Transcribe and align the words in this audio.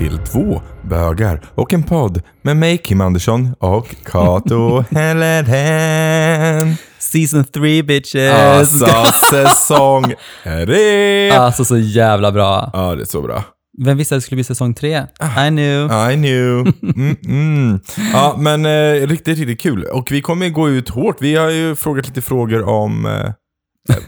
till 0.00 0.18
två 0.18 0.62
bögar 0.82 1.40
och 1.54 1.72
en 1.72 1.82
podd 1.82 2.22
med 2.42 2.56
mig 2.56 2.78
Kim 2.78 3.00
Andersson 3.00 3.54
och 3.58 3.94
Kato 4.04 4.84
Helleren. 4.90 6.74
Season 6.98 7.44
3 7.44 7.82
bitches! 7.82 8.32
Alltså 8.32 8.86
säsong 9.30 10.14
tre! 10.44 11.30
Alltså 11.30 11.64
så 11.64 11.78
jävla 11.78 12.32
bra. 12.32 12.70
Ja, 12.72 12.94
det 12.94 13.02
är 13.02 13.06
så 13.06 13.22
bra. 13.22 13.44
Vem 13.84 13.96
visste 13.96 14.14
att 14.14 14.16
det 14.16 14.22
skulle 14.22 14.36
bli 14.36 14.44
säsong 14.44 14.74
3? 14.74 14.88
I 14.98 15.48
knew. 15.48 16.10
I 16.12 16.14
knew. 16.14 16.72
Mm, 16.82 17.16
mm. 17.26 17.80
Ja, 18.12 18.36
men 18.38 18.66
eh, 18.66 19.06
riktigt, 19.06 19.38
riktigt 19.38 19.60
kul. 19.60 19.84
Och 19.84 20.12
vi 20.12 20.20
kommer 20.20 20.48
gå 20.48 20.68
ut 20.68 20.88
hårt. 20.88 21.16
Vi 21.20 21.34
har 21.36 21.50
ju 21.50 21.74
frågat 21.74 22.06
lite 22.08 22.22
frågor 22.22 22.62
om 22.68 23.06
eh, 23.06 23.30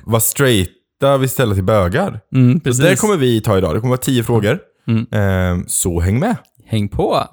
vad 0.04 0.22
straighta 0.22 1.16
vi 1.20 1.28
ställer 1.28 1.54
till 1.54 1.64
bögar. 1.64 2.20
Mm, 2.34 2.54
Så 2.54 2.60
precis. 2.60 2.84
det 2.84 2.96
kommer 2.96 3.16
vi 3.16 3.40
ta 3.40 3.58
idag. 3.58 3.74
Det 3.74 3.80
kommer 3.80 3.90
vara 3.90 3.98
tio 4.00 4.22
frågor. 4.22 4.58
Mm. 4.86 5.06
Eh, 5.10 5.64
så 5.66 6.00
häng 6.00 6.18
med. 6.18 6.36
Häng 6.64 6.88
på! 6.88 7.28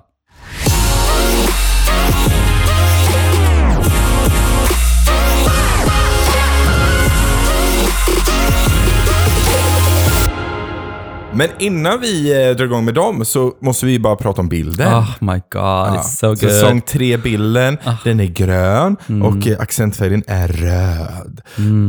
Men 11.39 11.47
innan 11.59 12.01
vi 12.01 12.31
eh, 12.49 12.55
drar 12.55 12.65
igång 12.65 12.85
med 12.85 12.93
dem 12.93 13.25
så 13.25 13.53
måste 13.61 13.85
vi 13.85 13.99
bara 13.99 14.15
prata 14.15 14.41
om 14.41 14.49
bilden. 14.49 14.93
Oh 14.93 15.09
my 15.19 15.33
god, 15.33 15.41
Ja. 15.53 15.95
it's 15.97 16.17
so 16.19 16.27
good. 16.27 16.37
Ah. 16.37 16.47
Säsong 16.53 16.81
3-bilden, 16.87 17.77
den 18.03 18.19
är 18.19 18.25
grön 18.25 18.95
Mm. 19.09 19.21
och 19.21 19.47
eh, 19.47 19.59
accentfärgen 19.59 20.23
är 20.27 20.47
röd. 20.47 21.41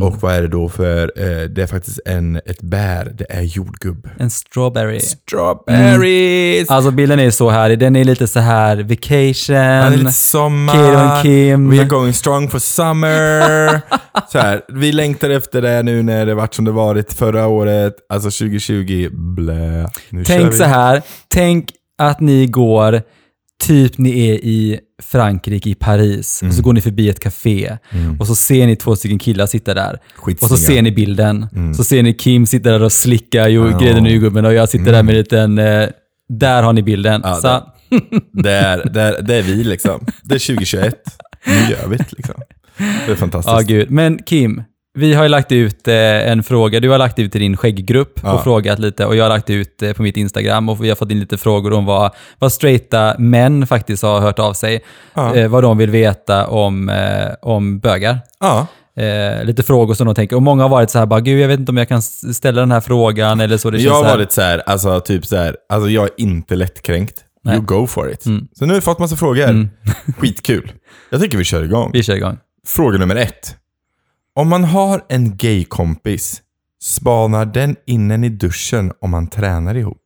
Och 0.02 0.16
vad 0.22 0.34
är 0.34 0.42
det 0.42 0.48
då 0.48 0.68
för, 0.68 1.02
eh, 1.16 1.48
det 1.48 1.62
är 1.62 1.66
faktiskt 1.66 2.00
en, 2.06 2.36
ett 2.36 2.62
bär, 2.62 3.12
det 3.18 3.26
är 3.32 3.42
jordgubb. 3.42 4.08
En 4.18 4.30
strawberry. 4.30 5.00
Strawberries! 5.00 6.70
Alltså 6.70 6.90
bilden 6.90 7.20
är 7.20 7.30
så 7.30 7.50
härlig. 7.50 7.78
Den 7.78 7.96
är 7.96 8.04
lite 8.04 8.26
så 8.26 8.40
här 8.40 8.76
Det 8.76 8.82
är 8.82 8.88
vacation. 8.88 9.98
lite 9.98 10.12
sommar. 10.12 11.22
Kid 11.22 11.30
Kim. 11.32 11.70
We 11.70 11.78
are 11.78 11.84
going 11.88 12.12
strong 12.12 12.48
for 12.50 12.58
summer. 12.58 13.80
så 14.28 14.38
här, 14.38 14.62
vi 14.68 14.92
längtar 14.92 15.30
efter 15.30 15.62
det 15.62 15.82
nu 15.82 16.02
när 16.02 16.26
det 16.26 16.34
varit 16.34 16.54
som 16.54 16.64
det 16.64 16.70
varit 16.70 17.12
förra 17.12 17.46
året. 17.46 17.94
Alltså 18.08 18.30
2020, 18.30 19.08
blä. 19.12 19.88
Nu 20.10 20.24
Tänk 20.24 20.54
så 20.54 20.64
här. 20.64 21.02
Tänk 21.28 21.70
att 21.98 22.20
ni 22.20 22.46
går, 22.46 23.02
typ 23.62 23.98
ni 23.98 24.28
är 24.28 24.34
i 24.34 24.80
Frankrike, 25.02 25.70
i 25.70 25.74
Paris, 25.74 26.42
och 26.48 26.54
så 26.54 26.62
går 26.62 26.72
ni 26.72 26.80
förbi 26.80 27.08
ett 27.08 27.20
café 27.20 27.76
och 28.20 28.26
så 28.26 28.34
ser 28.34 28.66
ni 28.66 28.76
två 28.76 28.96
stycken 28.96 29.18
killar 29.18 29.46
sitta 29.46 29.74
där. 29.74 29.98
Och 30.42 30.48
så 30.48 30.56
ser 30.56 30.82
ni 30.82 30.92
bilden. 30.92 31.46
Så 31.76 31.84
ser 31.84 32.02
ni 32.02 32.14
Kim 32.14 32.46
sitta 32.46 32.70
där 32.70 32.82
och 32.82 32.92
slicka 32.92 33.48
jo, 33.48 33.70
Ja. 33.70 33.78
grädden 33.78 34.06
ur 34.06 34.10
jordgubben 34.10 34.44
och 34.44 34.54
jag 34.54 34.68
sitter 34.68 34.92
där 34.92 35.02
med 35.02 35.12
en 35.14 35.18
liten... 35.18 35.58
Eh, 35.58 35.88
där 36.28 36.62
har 36.62 36.72
ni 36.72 36.82
bilden. 36.82 37.20
Ja, 37.24 37.34
så, 37.34 37.62
Det 38.32 38.50
är, 38.52 38.90
det, 38.90 39.00
är, 39.02 39.22
det 39.22 39.34
är 39.34 39.42
vi 39.42 39.64
liksom. 39.64 40.06
Det 40.22 40.34
är 40.34 40.38
2021. 40.38 40.94
Nu 41.46 41.52
gör 41.54 41.88
vi 41.88 41.96
det 41.96 42.12
liksom. 42.16 42.34
Det 43.06 43.12
är 43.12 43.16
fantastiskt. 43.16 43.54
Ja, 43.56 43.60
gud. 43.60 43.90
Men 43.90 44.18
Kim, 44.22 44.62
vi 44.98 45.14
har 45.14 45.22
ju 45.22 45.28
lagt 45.28 45.52
ut 45.52 45.88
eh, 45.88 45.94
en 46.30 46.42
fråga. 46.42 46.80
Du 46.80 46.88
har 46.90 46.98
lagt 46.98 47.18
ut 47.18 47.32
till 47.32 47.40
din 47.40 47.56
skägggrupp 47.56 48.20
Ja. 48.22 48.32
och 48.32 48.42
frågat 48.44 48.78
lite 48.78 49.06
och 49.06 49.16
jag 49.16 49.24
har 49.24 49.28
lagt 49.28 49.50
ut 49.50 49.82
eh, 49.82 49.92
på 49.92 50.02
mitt 50.02 50.16
Instagram 50.16 50.68
och 50.68 50.84
vi 50.84 50.88
har 50.88 50.96
fått 50.96 51.10
in 51.10 51.20
lite 51.20 51.38
frågor 51.38 51.72
om 51.72 51.84
vad, 51.84 52.10
vad 52.38 52.52
straighta 52.52 53.14
män 53.18 53.66
faktiskt 53.66 54.02
har 54.02 54.20
hört 54.20 54.38
av 54.38 54.52
sig. 54.52 54.80
Ja. 55.14 55.34
Eh, 55.34 55.48
vad 55.48 55.62
de 55.62 55.78
vill 55.78 55.90
veta 55.90 56.46
om, 56.46 56.92
om 57.42 57.78
bögar. 57.78 58.18
Ja. 58.40 58.66
Eh, 58.96 59.44
lite 59.44 59.62
frågor 59.62 59.94
som 59.94 60.06
de 60.06 60.14
tänker. 60.14 60.36
Och 60.36 60.42
många 60.42 60.62
har 60.62 60.68
varit 60.68 60.90
så 60.90 60.98
här, 60.98 61.06
bara, 61.06 61.20
gud 61.20 61.40
jag 61.40 61.48
vet 61.48 61.60
inte 61.60 61.70
om 61.72 61.76
jag 61.76 61.88
kan 61.88 62.02
ställa 62.02 62.60
den 62.60 62.72
här 62.72 62.80
frågan 62.80 63.40
eller 63.40 63.56
så. 63.56 63.70
Det 63.70 63.78
Jag 63.78 63.94
har 63.94 64.04
varit 64.04 64.32
så 64.32 64.42
här, 64.42 64.62
alltså 64.66 65.00
typ 65.00 65.26
så 65.26 65.36
här, 65.36 65.56
alltså 65.68 65.90
jag 65.90 66.04
är 66.04 66.10
inte 66.16 66.56
lättkränkt. 66.56 67.14
Nej. 67.44 67.54
You 67.54 67.64
go 67.64 67.86
for 67.86 68.12
it. 68.12 68.26
Mm. 68.26 68.48
Så 68.52 68.64
nu 68.64 68.70
har 68.72 68.74
vi 68.74 68.80
fått 68.80 68.98
massa 68.98 69.16
frågor. 69.16 69.68
Skitkul. 70.18 70.72
Jag 71.10 71.20
tycker 71.20 71.38
vi 71.38 71.44
kör 71.44 71.62
igång. 71.64 71.90
Vi 71.92 72.02
kör 72.02 72.14
igång. 72.16 72.38
Fråga 72.66 72.98
nummer 72.98 73.16
ett. 73.16 73.56
Om 74.34 74.48
man 74.48 74.64
har 74.64 75.04
en 75.08 75.36
gay-kompis, 75.36 76.42
spanar 76.82 77.44
den 77.46 77.76
innen 77.86 78.24
i 78.24 78.28
duschen 78.28 78.92
om 79.00 79.10
man 79.10 79.28
tränar 79.28 79.74
ihop? 79.74 80.02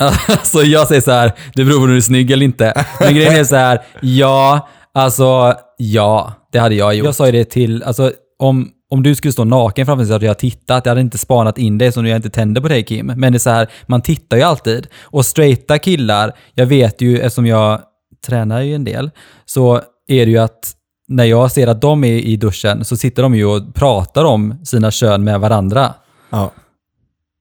Alltså 0.28 0.62
jag 0.62 0.88
säger 0.88 1.00
så 1.00 1.10
här, 1.10 1.32
det 1.54 1.64
beror 1.64 1.76
på 1.76 1.82
om 1.82 1.88
du 1.88 1.96
är 1.96 2.00
snygg 2.00 2.30
eller 2.30 2.44
inte. 2.44 2.84
Men 3.00 3.14
grejen 3.14 3.36
är 3.36 3.44
så 3.44 3.56
här, 3.56 3.82
ja, 4.00 4.68
alltså 4.94 5.54
ja, 5.76 6.32
det 6.52 6.58
hade 6.58 6.74
jag 6.74 6.94
gjort. 6.94 7.04
Jag 7.04 7.14
sa 7.14 7.26
ju 7.26 7.32
det 7.32 7.44
till, 7.44 7.82
alltså 7.82 8.12
om, 8.38 8.70
om 8.90 9.02
du 9.02 9.14
skulle 9.14 9.32
stå 9.32 9.44
naken 9.44 9.86
framför 9.86 9.96
mig 9.96 10.06
så 10.06 10.12
hade 10.12 10.26
jag 10.26 10.38
tittat. 10.38 10.86
Jag 10.86 10.90
hade 10.90 11.00
inte 11.00 11.18
spanat 11.18 11.58
in 11.58 11.78
dig 11.78 11.92
som 11.92 12.06
jag 12.06 12.16
inte 12.16 12.30
tände 12.30 12.60
på 12.60 12.68
dig 12.68 12.84
Kim. 12.84 13.06
Men 13.06 13.32
det 13.32 13.36
är 13.36 13.38
så 13.38 13.50
här, 13.50 13.70
man 13.86 14.02
tittar 14.02 14.36
ju 14.36 14.42
alltid. 14.42 14.86
Och 15.00 15.26
straighta 15.26 15.78
killar, 15.78 16.32
jag 16.54 16.66
vet 16.66 17.00
ju 17.00 17.20
eftersom 17.20 17.46
jag 17.46 17.80
tränar 18.26 18.60
ju 18.60 18.74
en 18.74 18.84
del, 18.84 19.10
så 19.44 19.80
är 20.08 20.26
det 20.26 20.32
ju 20.32 20.38
att 20.38 20.74
när 21.10 21.24
jag 21.24 21.52
ser 21.52 21.66
att 21.66 21.80
de 21.80 22.04
är 22.04 22.12
i 22.12 22.36
duschen 22.36 22.84
så 22.84 22.96
sitter 22.96 23.22
de 23.22 23.34
ju 23.34 23.44
och 23.44 23.74
pratar 23.74 24.24
om 24.24 24.64
sina 24.64 24.90
kön 24.90 25.24
med 25.24 25.40
varandra. 25.40 25.94
Ja. 26.30 26.52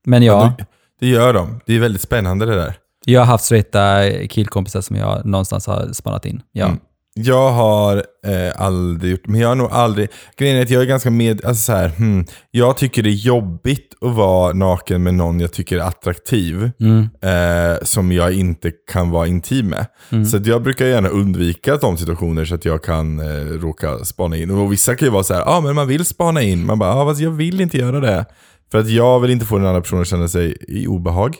Men 0.06 0.24
ja, 0.24 0.54
Det, 0.58 0.66
det 1.00 1.08
gör 1.08 1.34
de. 1.34 1.60
Det 1.66 1.76
är 1.76 1.80
väldigt 1.80 2.02
spännande 2.02 2.46
det 2.46 2.56
där. 2.56 2.78
Jag 3.06 3.22
har 3.22 3.26
haft 3.26 3.44
straighta 3.44 4.04
killkompisar 4.30 4.82
som 4.82 4.96
jag 4.96 5.26
någonstans 5.26 5.68
har 5.68 5.94
spanat 5.94 6.26
in. 6.26 6.42
Ja. 6.52 6.66
Mm. 6.66 6.80
Jag 7.24 7.52
har 7.52 7.98
eh, 8.26 8.62
aldrig 8.62 9.12
gjort, 9.12 9.28
men 9.28 9.42
jag 9.42 9.48
har 9.48 9.56
nog 9.56 9.72
aldrig, 9.72 10.10
grejen 10.38 10.58
är 10.58 10.62
att 10.62 10.70
jag 10.70 10.82
är 10.82 10.86
ganska 10.86 11.12
med, 11.12 11.46
alltså 11.46 11.64
så 11.64 11.72
här, 11.74 11.90
hmm, 11.90 12.26
jag 12.52 12.78
tycker 12.78 13.04
det 13.04 13.10
är 13.10 13.12
jobbigt 13.12 13.94
att 14.02 14.16
vara 14.16 14.54
naken 14.54 15.04
med 15.04 15.14
någon 15.14 15.40
jag 15.40 15.52
tycker 15.54 15.78
är 15.78 15.82
attraktiv, 15.82 16.72
Mm. 16.80 17.10
eh, 17.22 17.78
som 17.84 18.12
jag 18.12 18.34
inte 18.34 18.72
kan 18.92 19.10
vara 19.10 19.28
intim 19.28 19.68
med. 19.68 19.86
Mm. 20.10 20.26
Så 20.26 20.40
jag 20.44 20.64
brukar 20.64 20.86
gärna 20.86 21.10
undvika 21.10 21.78
de 21.78 21.98
situationer 21.98 22.46
så 22.46 22.56
att 22.56 22.66
jag 22.66 22.84
kan 22.84 23.20
eh, 23.20 23.46
råka 23.46 23.98
spana 24.06 24.38
in. 24.38 24.52
Och 24.52 24.72
vissa 24.74 24.96
kan 24.96 25.06
ju 25.06 25.12
vara 25.12 25.24
så 25.24 25.34
här, 25.34 25.42
ja 25.42 25.48
ah, 25.58 25.62
men 25.62 25.76
man 25.76 25.88
vill 25.88 26.06
spana 26.06 26.42
in, 26.42 26.66
man 26.66 26.80
bara, 26.80 26.94
ah, 26.94 27.06
fast 27.06 27.22
jag 27.22 27.32
vill 27.32 27.62
inte 27.62 27.78
göra 27.78 28.00
det. 28.00 28.26
För 28.72 28.80
att 28.80 28.90
jag 28.90 29.20
vill 29.20 29.32
inte 29.32 29.46
få 29.46 29.58
den 29.58 29.68
andra 29.68 29.82
personen 29.82 30.02
att 30.02 30.08
känna 30.08 30.28
sig 30.28 30.58
i 30.68 30.88
obehag. 30.88 31.36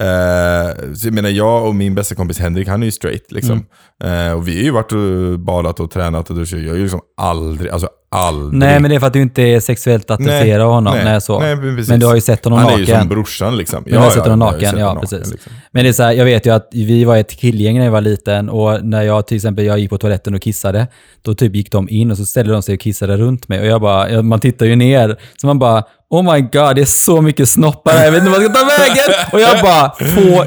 Eh, 0.00 0.94
så 0.94 1.06
jag 1.06 1.14
menar, 1.14 1.28
jag 1.28 1.66
och 1.66 1.74
min 1.74 1.94
bästa 1.94 2.14
kompis 2.14 2.38
Henrik, 2.38 2.68
han 2.68 2.82
är 2.82 2.86
ju 2.86 2.92
straight 2.92 3.32
liksom. 3.32 3.66
Mm. 4.04 4.28
Eh, 4.28 4.32
och 4.32 4.48
vi 4.48 4.56
har 4.56 4.62
ju 4.62 4.70
varit 4.70 4.92
och 4.92 5.40
badat 5.40 5.80
och 5.80 5.90
tränat 5.90 6.30
och 6.30 6.36
duschat. 6.36 6.60
Jag 6.60 6.68
har 6.68 6.76
ju 6.76 6.82
liksom 6.82 7.00
aldrig, 7.16 7.70
alltså 7.70 7.88
aldrig. 8.10 8.58
Nej, 8.58 8.80
men 8.80 8.90
det 8.90 8.94
är 8.96 9.00
för 9.00 9.06
att 9.06 9.12
du 9.12 9.22
inte 9.22 9.42
är 9.42 9.60
sexuellt 9.60 10.10
attraherad 10.10 10.60
av 10.60 10.72
honom. 10.72 10.98
Nej, 11.04 11.20
så. 11.20 11.40
Nej, 11.40 11.56
men, 11.56 12.00
du 12.00 12.06
har 12.06 12.14
ju 12.14 12.20
sett 12.20 12.44
honom 12.44 12.58
Han 12.58 12.66
naken. 12.66 12.84
är 12.84 12.88
ju 12.88 12.98
som 12.98 13.08
brorsan 13.08 13.56
liksom. 13.56 13.82
Men 13.86 13.92
du 13.92 13.98
har 13.98 14.10
sett 14.10 14.22
honom 14.22 14.38
naken, 14.38 14.70
sett 14.70 14.80
ja 14.80 14.98
precis. 15.00 15.30
liksom. 15.30 15.52
Men 15.70 15.84
det 15.84 15.88
är 15.88 15.92
så 15.92 16.02
här, 16.02 16.12
jag 16.12 16.24
vet 16.24 16.46
ju 16.46 16.54
att 16.54 16.68
vi 16.72 17.04
var 17.04 17.16
ett 17.16 17.36
killgäng 17.36 17.78
när 17.78 17.84
jag 17.84 17.92
var 17.92 18.00
liten 18.00 18.48
och 18.48 18.84
när 18.84 19.02
jag 19.02 19.26
till 19.26 19.36
exempel 19.36 19.64
jag 19.64 19.78
gick 19.78 19.90
på 19.90 19.98
toaletten 19.98 20.34
och 20.34 20.42
kissade, 20.42 20.86
då 21.22 21.34
typ 21.34 21.54
gick 21.54 21.72
de 21.72 21.88
in 21.88 22.10
och 22.10 22.16
så 22.16 22.26
ställde 22.26 22.52
de 22.52 22.62
sig 22.62 22.74
och 22.74 22.80
kissade 22.80 23.16
runt 23.16 23.48
mig 23.48 23.60
och 23.60 23.66
jag 23.66 23.80
bara, 23.80 24.22
man 24.22 24.40
tittar 24.40 24.66
ju 24.66 24.76
ner, 24.76 25.16
så 25.40 25.46
man 25.46 25.58
bara, 25.58 25.84
oh 26.10 26.32
my 26.34 26.40
god, 26.40 26.76
det 26.76 26.80
är 26.80 26.84
så 26.84 27.20
mycket 27.20 27.48
snoppar 27.48 27.92
här, 27.92 28.04
jag 28.04 28.12
vet 28.12 28.20
inte 28.20 28.32
vad 28.32 28.42
jag 28.42 28.50
ska 28.50 28.60
ta 28.60 28.82
vägen. 28.82 29.14
Och 29.32 29.40
jag 29.40 29.62
bara, 29.62 29.90
få 30.14 30.44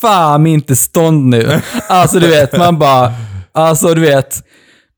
fan 0.00 0.46
inte 0.46 0.76
stånd 0.76 1.26
nu. 1.26 1.60
Alltså 1.88 2.20
du 2.20 2.26
vet, 2.26 2.58
man 2.58 2.78
bara, 2.78 3.12
alltså 3.52 3.94
du 3.94 4.00
vet, 4.00 4.42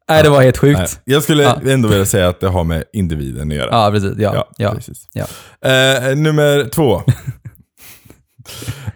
nej 0.08 0.22
det 0.22 0.28
var 0.30 0.42
helt 0.42 0.62
Nej, 0.62 0.74
sjukt. 0.76 1.00
jag 1.04 1.22
skulle 1.22 1.42
Ja. 1.42 1.60
ändå 1.66 1.88
vilja 1.88 2.06
säga 2.06 2.28
att 2.28 2.41
det 2.41 2.48
har 2.48 2.64
med 2.64 2.84
individen 2.92 3.50
att 3.50 3.56
göra. 3.56 3.69
Ja, 3.70 3.91
precis. 3.91 4.12
Ja, 4.19 4.34
ja, 4.34 4.48
ja. 4.58 4.74
precis. 4.74 5.08
ja. 5.12 5.26
Eh, 5.70 6.16
nummer 6.16 6.64
två. 6.69 7.02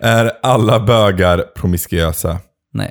är 0.00 0.32
alla 0.42 0.80
bögar 0.80 1.44
promiskuösa? 1.56 2.38
Nej, 2.74 2.90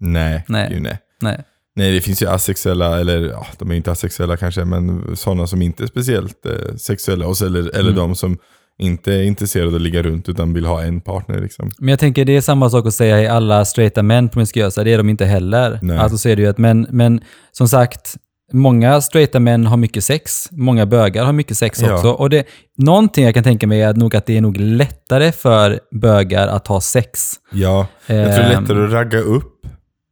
Nej, 0.00 0.44
Nej. 0.48 0.68
Gud, 0.72 0.82
nej. 0.82 0.98
nej. 1.22 1.44
Nej, 1.76 1.92
det 1.92 2.00
finns 2.00 2.22
ju 2.22 2.28
asexuella, 2.28 3.00
eller 3.00 3.20
ja, 3.28 3.46
de 3.58 3.70
är 3.70 3.74
inte 3.74 3.90
asexuella 3.92 4.36
kanske, 4.36 4.64
men 4.64 5.16
sådana 5.16 5.46
som 5.46 5.62
inte 5.62 5.82
är 5.82 5.86
speciellt 5.86 6.46
eh, 6.46 6.74
sexuella. 6.76 7.26
Och 7.26 7.42
eller 7.42 7.60
eller 7.60 7.80
Mm. 7.90 7.94
de 7.96 8.14
som 8.14 8.38
inte 8.78 9.12
är 9.14 9.22
intresserade 9.22 9.68
av 9.68 9.74
att 9.74 9.80
ligga 9.80 10.02
runt 10.02 10.28
utan 10.28 10.52
vill 10.54 10.66
ha 10.66 10.82
en 10.82 11.00
partner. 11.00 11.40
Liksom. 11.40 11.70
Men 11.78 11.88
jag 11.88 11.98
tänker 11.98 12.24
det 12.24 12.36
är 12.36 12.40
samma 12.40 12.70
sak 12.70 12.86
att 12.86 12.94
säga 12.94 13.18
är 13.18 13.30
alla 13.30 13.64
straighta 13.64 14.02
män 14.02 14.28
promiskuösa, 14.28 14.84
det 14.84 14.92
är 14.92 14.98
de 14.98 15.08
inte 15.08 15.24
heller. 15.24 15.78
Nej. 15.82 15.98
Alltså 15.98 16.18
så 16.18 16.28
är 16.28 16.36
det 16.36 16.42
ju 16.42 16.48
att, 16.48 16.58
men, 16.58 16.86
men 16.90 17.20
som 17.52 17.68
sagt, 17.68 18.16
många 18.52 19.00
straighta 19.00 19.40
män 19.40 19.66
har 19.66 19.76
mycket 19.76 20.04
sex, 20.04 20.48
många 20.50 20.86
bögar 20.86 21.24
har 21.24 21.32
mycket 21.32 21.58
sex 21.58 21.80
Ja. 21.82 21.94
också. 21.94 22.08
Och 22.10 22.30
det, 22.30 22.44
någonting 22.78 23.24
jag 23.24 23.34
kan 23.34 23.44
tänka 23.44 23.66
mig 23.66 23.82
är 23.82 23.94
nog 23.94 24.16
att 24.16 24.26
det 24.26 24.36
är 24.36 24.40
nog 24.40 24.56
lättare 24.56 25.32
för 25.32 25.80
bögar 26.00 26.48
att 26.48 26.66
ha 26.66 26.80
sex. 26.80 27.32
Ja, 27.52 27.86
jag 28.06 28.16
tror 28.16 28.44
det 28.44 28.50
är 28.50 28.56
Ehm, 28.56 28.62
lättare 28.62 28.84
att 28.84 28.92
ragga 28.92 29.18
upp. 29.18 29.52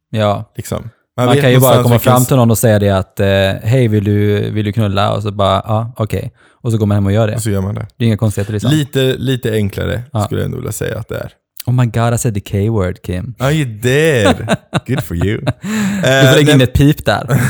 Ja, 0.09 0.53
Liksom. 0.55 0.89
man, 1.17 1.27
vet 1.29 1.41
kan 1.41 1.51
ju 1.51 1.59
bara 1.59 1.83
komma 1.83 1.99
fram 1.99 2.25
till 2.25 2.35
någon 2.35 2.51
och 2.51 2.57
säga 2.57 2.79
det 2.79 2.89
att 2.89 3.19
eh, 3.19 3.27
hej, 3.69 3.87
vill 3.87 4.03
du, 4.03 4.49
vill 4.51 4.65
du 4.65 4.71
knulla? 4.73 5.13
Och 5.15 5.23
så 5.23 5.31
bara, 5.31 5.61
ja, 5.65 5.93
okej. 5.97 6.31
Och 6.67 6.71
så 6.73 6.77
går 6.77 6.85
man 6.85 6.95
hem 6.95 7.05
och 7.05 7.11
gör 7.11 7.27
det. 7.27 7.35
Och 7.35 7.41
så 7.41 7.49
gör 7.49 7.61
man 7.61 7.75
det. 7.75 7.87
Det 7.97 8.03
är 8.05 8.07
inga 8.07 8.17
konstigheter 8.17 8.53
liksom. 8.53 8.71
Lite, 8.71 9.15
lite 9.17 9.51
enklare 9.51 10.03
Ja. 10.13 10.25
skulle 10.25 10.41
jag 10.41 10.45
ändå 10.45 10.57
vilja 10.57 10.71
säga 10.71 10.97
att 10.99 11.07
det 11.07 11.15
är. 11.17 11.31
Oh 11.65 11.73
my 11.73 11.85
god, 11.85 12.13
I 12.13 12.17
said 12.17 12.33
the 12.33 12.39
K-word, 12.67 13.01
Kim. 13.01 13.33
Oh, 13.39 13.51
you 13.55 13.65
did! 13.65 14.47
Good 14.87 15.03
for 15.03 15.25
you. 15.25 15.41
Du 15.41 16.27
får 16.27 16.35
lägga 16.35 16.53
in 16.53 16.61
ett 16.61 16.73
pip 16.73 17.05
där. 17.05 17.41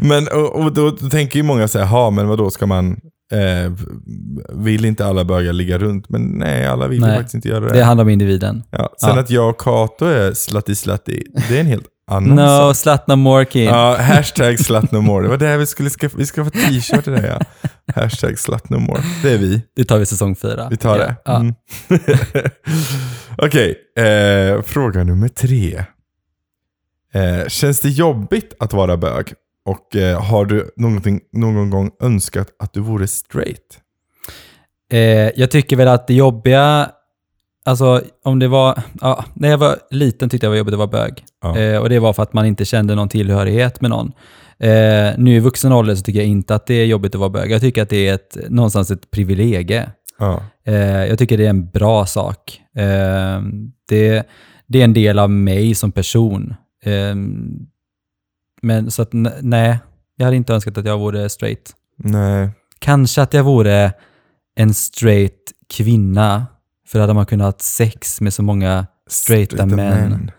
men 0.08 0.28
och, 0.28 0.60
och 0.64 0.72
då, 0.72 0.90
då 0.90 1.08
tänker 1.10 1.36
ju 1.36 1.42
många 1.42 1.68
så 1.68 1.78
här, 1.78 1.86
ha 1.86 2.10
men 2.10 2.28
vad 2.28 2.38
då 2.38 2.50
ska 2.50 2.66
man, 2.66 2.96
Eh, 3.32 3.72
vill 4.52 4.84
inte 4.84 5.06
alla 5.06 5.24
bögar 5.24 5.52
ligga 5.52 5.78
runt? 5.78 6.08
Men 6.08 6.22
nej, 6.22 6.66
alla 6.66 6.88
vill 6.88 6.98
ju 7.00 7.06
Nej. 7.06 7.16
faktiskt 7.16 7.34
inte 7.34 7.48
göra 7.48 7.60
det. 7.68 7.72
Det 7.74 7.84
handlar 7.84 8.04
om 8.04 8.08
individen. 8.10 8.62
ja. 8.70 8.94
Sen 9.00 9.10
Ja. 9.14 9.20
att 9.20 9.30
jag 9.30 9.48
och 9.50 9.60
Kato 9.60 10.04
är 10.06 10.30
slutty-slutty, 10.32 11.22
det 11.48 11.56
är 11.56 11.60
en 11.60 11.66
helt 11.66 11.86
annan 12.06 12.36
No, 12.36 12.74
slut 12.74 13.06
no 13.06 13.16
more 13.16 13.44
kid. 13.44 13.64
Ja, 13.64 13.96
hashtag 14.00 14.58
slut 14.58 14.92
no 14.92 15.00
more. 15.00 15.22
Det 15.22 15.28
var 15.28 15.36
det 15.36 15.56
vi 15.56 15.66
skulle 15.66 15.90
skaffa, 15.90 16.18
vi 16.18 16.26
ska 16.26 16.44
få 16.44 16.50
t-shirt 16.50 17.04
till 17.04 17.12
det 17.12 17.26
ja. 17.26 17.40
Hashtag 17.94 18.38
slut 18.38 18.70
no 18.70 18.78
more. 18.78 19.02
Det 19.22 19.32
är 19.32 19.38
vi. 19.38 19.62
Det 19.76 19.84
tar 19.84 19.98
vi 19.98 20.06
säsong 20.06 20.36
fyra. 20.36 20.68
Vi 20.70 20.76
tar 20.76 20.98
det. 20.98 21.16
Ja. 21.24 21.36
Mm. 21.36 21.54
Okej, 23.38 23.76
eh, 23.96 24.62
fråga 24.62 25.04
nummer 25.04 25.28
tre. 25.28 25.84
Eh, 27.14 27.48
känns 27.48 27.80
det 27.80 27.88
jobbigt 27.88 28.54
att 28.60 28.72
vara 28.72 28.96
bög? 28.96 29.32
Och 29.66 29.96
eh, 29.96 30.22
har 30.22 30.44
du 30.44 30.70
någonting, 30.76 31.20
någon 31.32 31.70
gång 31.70 31.90
önskat 32.02 32.48
att 32.58 32.72
du 32.72 32.80
vore 32.80 33.06
straight? 33.06 33.80
Eh, 34.92 34.98
jag 35.40 35.50
tycker 35.50 35.76
väl 35.76 35.88
att 35.88 36.06
det 36.06 36.14
jobbiga, 36.14 36.90
alltså 37.64 38.02
om 38.24 38.38
det 38.38 38.48
var, 38.48 38.82
ja, 39.00 39.24
när 39.34 39.50
jag 39.50 39.58
var 39.58 39.78
liten 39.90 40.28
tyckte 40.28 40.46
jag 40.46 40.50
var 40.50 40.56
jobbigt 40.56 40.74
att 40.74 40.78
vara 40.78 40.88
bög. 40.88 41.24
Ja. 41.42 41.58
Eh, 41.58 41.78
och 41.78 41.88
det 41.88 41.98
var 41.98 42.12
för 42.12 42.22
att 42.22 42.32
man 42.32 42.46
inte 42.46 42.64
kände 42.64 42.94
någon 42.94 43.08
tillhörighet 43.08 43.80
med 43.80 43.90
någon. 43.90 44.12
Eh, 44.58 45.12
nu 45.18 45.36
i 45.36 45.40
vuxen 45.40 45.72
ålder 45.72 45.94
så 45.94 46.02
tycker 46.02 46.20
jag 46.20 46.28
inte 46.28 46.54
att 46.54 46.66
det 46.66 46.74
är 46.74 46.86
jobbigt 46.86 47.14
att 47.14 47.18
vara 47.18 47.30
bög. 47.30 47.50
Jag 47.50 47.60
tycker 47.60 47.82
att 47.82 47.88
det 47.88 48.08
är 48.08 48.14
ett, 48.14 48.36
någonstans 48.48 48.90
ett 48.90 49.10
privilegie. 49.10 49.90
Ja. 50.18 50.42
Eh, 50.66 51.06
jag 51.06 51.18
tycker 51.18 51.38
det 51.38 51.46
är 51.46 51.50
en 51.50 51.70
bra 51.70 52.06
sak. 52.06 52.60
Eh, 52.76 53.42
det, 53.88 54.26
det 54.66 54.80
är 54.80 54.84
en 54.84 54.92
del 54.92 55.18
av 55.18 55.30
mig 55.30 55.74
som 55.74 55.92
person. 55.92 56.54
Eh, 56.84 57.14
men 58.62 58.90
så 58.90 59.02
att 59.02 59.12
nej, 59.40 59.78
jag 60.16 60.24
hade 60.24 60.36
inte 60.36 60.54
önskat 60.54 60.78
att 60.78 60.86
jag 60.86 60.98
vore 60.98 61.28
straight. 61.28 61.72
Nej. 61.96 62.48
Kanske 62.78 63.22
att 63.22 63.34
jag 63.34 63.44
vore 63.44 63.92
en 64.56 64.74
straight 64.74 65.52
kvinna, 65.74 66.46
för 66.94 66.98
då 66.98 67.02
hade 67.02 67.14
man 67.14 67.26
kunnat 67.26 67.54
ha 67.54 67.58
sex 67.60 68.20
med 68.20 68.34
så 68.34 68.42
många 68.42 68.86
straighta 69.10 69.66
män. 69.66 70.30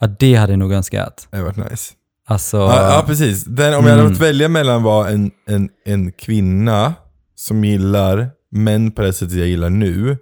Ja, 0.00 0.06
det 0.06 0.34
hade 0.34 0.52
jag 0.52 0.58
nog 0.58 0.72
önskat. 0.72 1.28
Det 1.30 1.36
hade 1.36 1.48
varit 1.48 1.70
nice. 1.70 1.92
Alltså, 2.28 2.56
Ja, 2.56 2.94
ja 2.94 3.04
precis. 3.06 3.44
Den, 3.44 3.74
om 3.74 3.84
jag 3.84 3.90
hade 3.90 4.02
Mm. 4.02 4.12
fått 4.12 4.22
välja 4.22 4.48
mellan 4.48 4.82
vara 4.82 5.08
en, 5.10 5.30
en, 5.46 5.68
en 5.84 6.12
kvinna 6.12 6.94
som 7.34 7.64
gillar 7.64 8.30
män 8.50 8.90
på 8.90 9.02
det 9.02 9.12
sättet 9.12 9.36
jag 9.38 9.48
gillar 9.48 9.70
nu, 9.70 10.16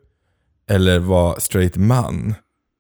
eller 0.70 0.98
vara 0.98 1.40
straight 1.40 1.76
man, 1.76 2.34